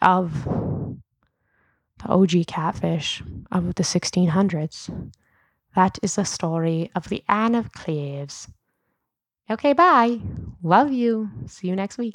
of 0.00 0.44
the 0.44 2.08
OG 2.08 2.46
catfish 2.46 3.22
of 3.50 3.74
the 3.74 3.82
1600s. 3.82 5.10
That 5.76 5.98
is 6.02 6.16
the 6.16 6.24
story 6.24 6.90
of 6.96 7.08
the 7.08 7.22
Anne 7.28 7.54
of 7.54 7.70
Cleves. 7.72 8.48
Okay, 9.48 9.74
bye. 9.74 10.20
Love 10.62 10.90
you. 10.90 11.30
See 11.46 11.68
you 11.68 11.76
next 11.76 11.98
week. 11.98 12.04